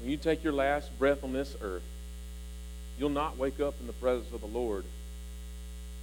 [0.00, 1.84] when you take your last breath on this earth,
[2.98, 4.84] you'll not wake up in the presence of the Lord,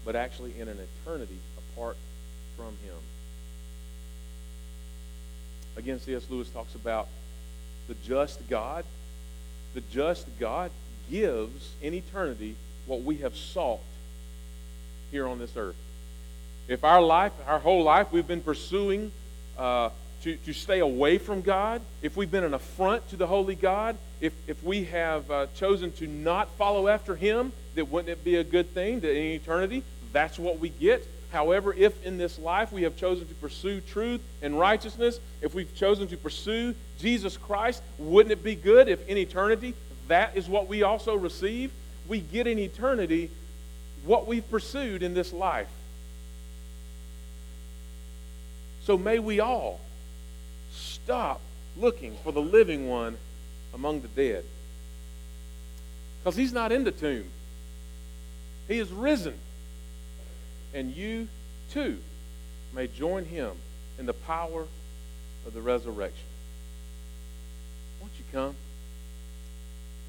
[0.05, 1.97] but actually in an eternity apart
[2.55, 2.97] from Him.
[5.75, 6.27] Again, C.S.
[6.29, 7.07] Lewis talks about
[7.87, 8.85] the just God.
[9.73, 10.71] The just God
[11.09, 12.55] gives in eternity
[12.85, 13.79] what we have sought
[15.11, 15.75] here on this earth.
[16.67, 19.11] If our life, our whole life, we've been pursuing
[19.57, 19.89] uh,
[20.23, 23.97] to, to stay away from God, if we've been an affront to the holy God,
[24.21, 28.35] if, if we have uh, chosen to not follow after Him, then wouldn't it be
[28.35, 29.83] a good thing that in eternity
[30.13, 31.05] that's what we get?
[31.33, 35.75] However, if in this life we have chosen to pursue truth and righteousness, if we've
[35.75, 39.73] chosen to pursue Jesus Christ, wouldn't it be good if in eternity
[40.07, 41.71] that is what we also receive?
[42.07, 43.31] We get in eternity
[44.05, 45.69] what we've pursued in this life.
[48.83, 49.79] So may we all
[50.71, 51.41] stop
[51.75, 53.17] looking for the living one
[53.73, 54.45] among the dead.
[56.19, 57.25] Because he's not in the tomb,
[58.67, 59.33] he is risen.
[60.73, 61.27] And you,
[61.71, 61.99] too,
[62.73, 63.51] may join him
[63.99, 64.65] in the power
[65.45, 66.25] of the resurrection.
[68.01, 68.55] Won't you come?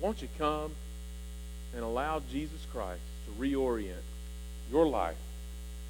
[0.00, 0.72] Won't you come
[1.74, 4.02] and allow Jesus Christ to reorient
[4.70, 5.16] your life,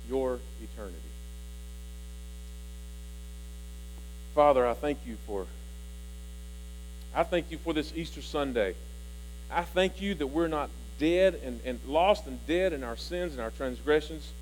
[0.08, 0.98] your eternity?
[4.34, 5.46] Father, I thank you for
[7.14, 8.74] I thank you for this Easter Sunday.
[9.48, 10.68] I thank you that we're not
[10.98, 14.32] dead and, and lost and dead in our sins and our transgressions,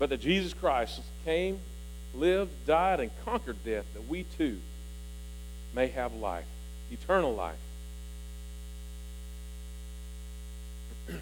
[0.00, 1.60] but that Jesus Christ came,
[2.14, 4.58] lived, died, and conquered death, that we too
[5.74, 6.46] may have life,
[6.90, 7.54] eternal life.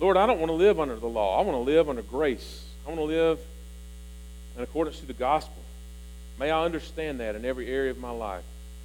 [0.00, 1.38] Lord, I don't want to live under the law.
[1.38, 2.64] I want to live under grace.
[2.86, 3.38] I want to live
[4.56, 5.62] in accordance to the gospel.
[6.40, 8.44] May I understand that in every area of my life.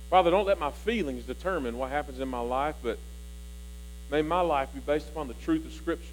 [0.10, 3.00] Father, don't let my feelings determine what happens in my life, but
[4.12, 6.08] may my life be based upon the truth of Scripture.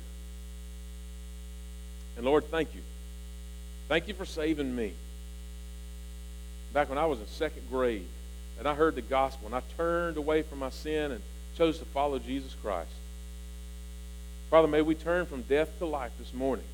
[2.16, 2.82] And Lord, thank you.
[3.90, 4.92] Thank you for saving me.
[6.72, 8.06] Back when I was in second grade,
[8.56, 11.20] and I heard the gospel, and I turned away from my sin and
[11.58, 12.92] chose to follow Jesus Christ.
[14.48, 16.66] Father, may we turn from death to life this morning.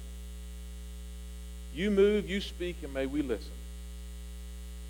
[1.75, 3.53] You move, you speak, and may we listen.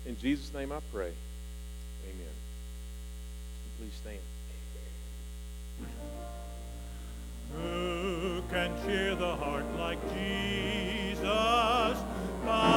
[0.05, 1.13] In Jesus' name I pray.
[2.03, 2.35] Amen.
[3.79, 4.17] Please stand.
[7.55, 11.97] Who can cheer the heart like Jesus
[12.47, 12.76] by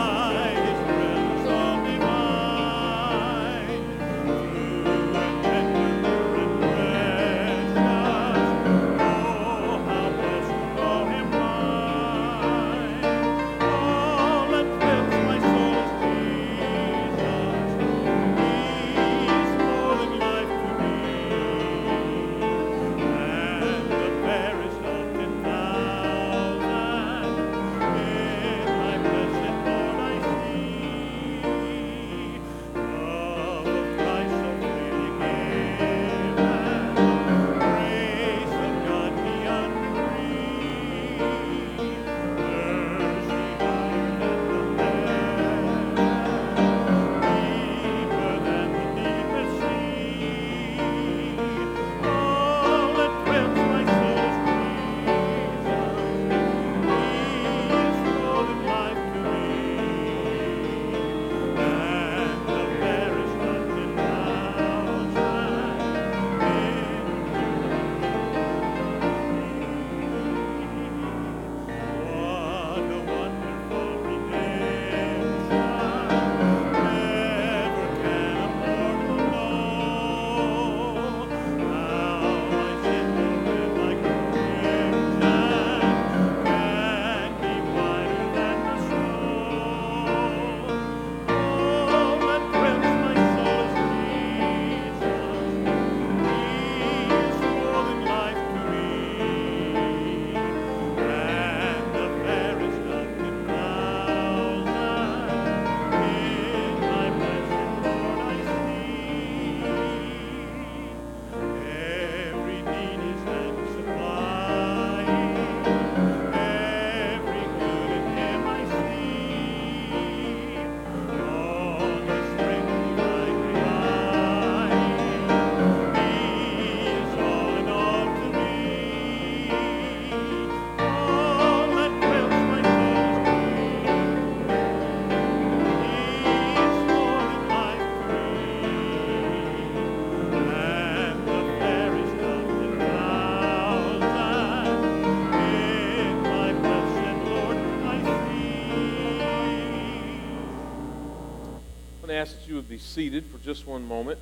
[152.51, 154.19] you would be seated for just one moment.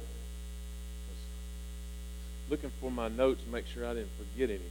[2.51, 4.68] Looking for my notes to make sure I didn't forget anything.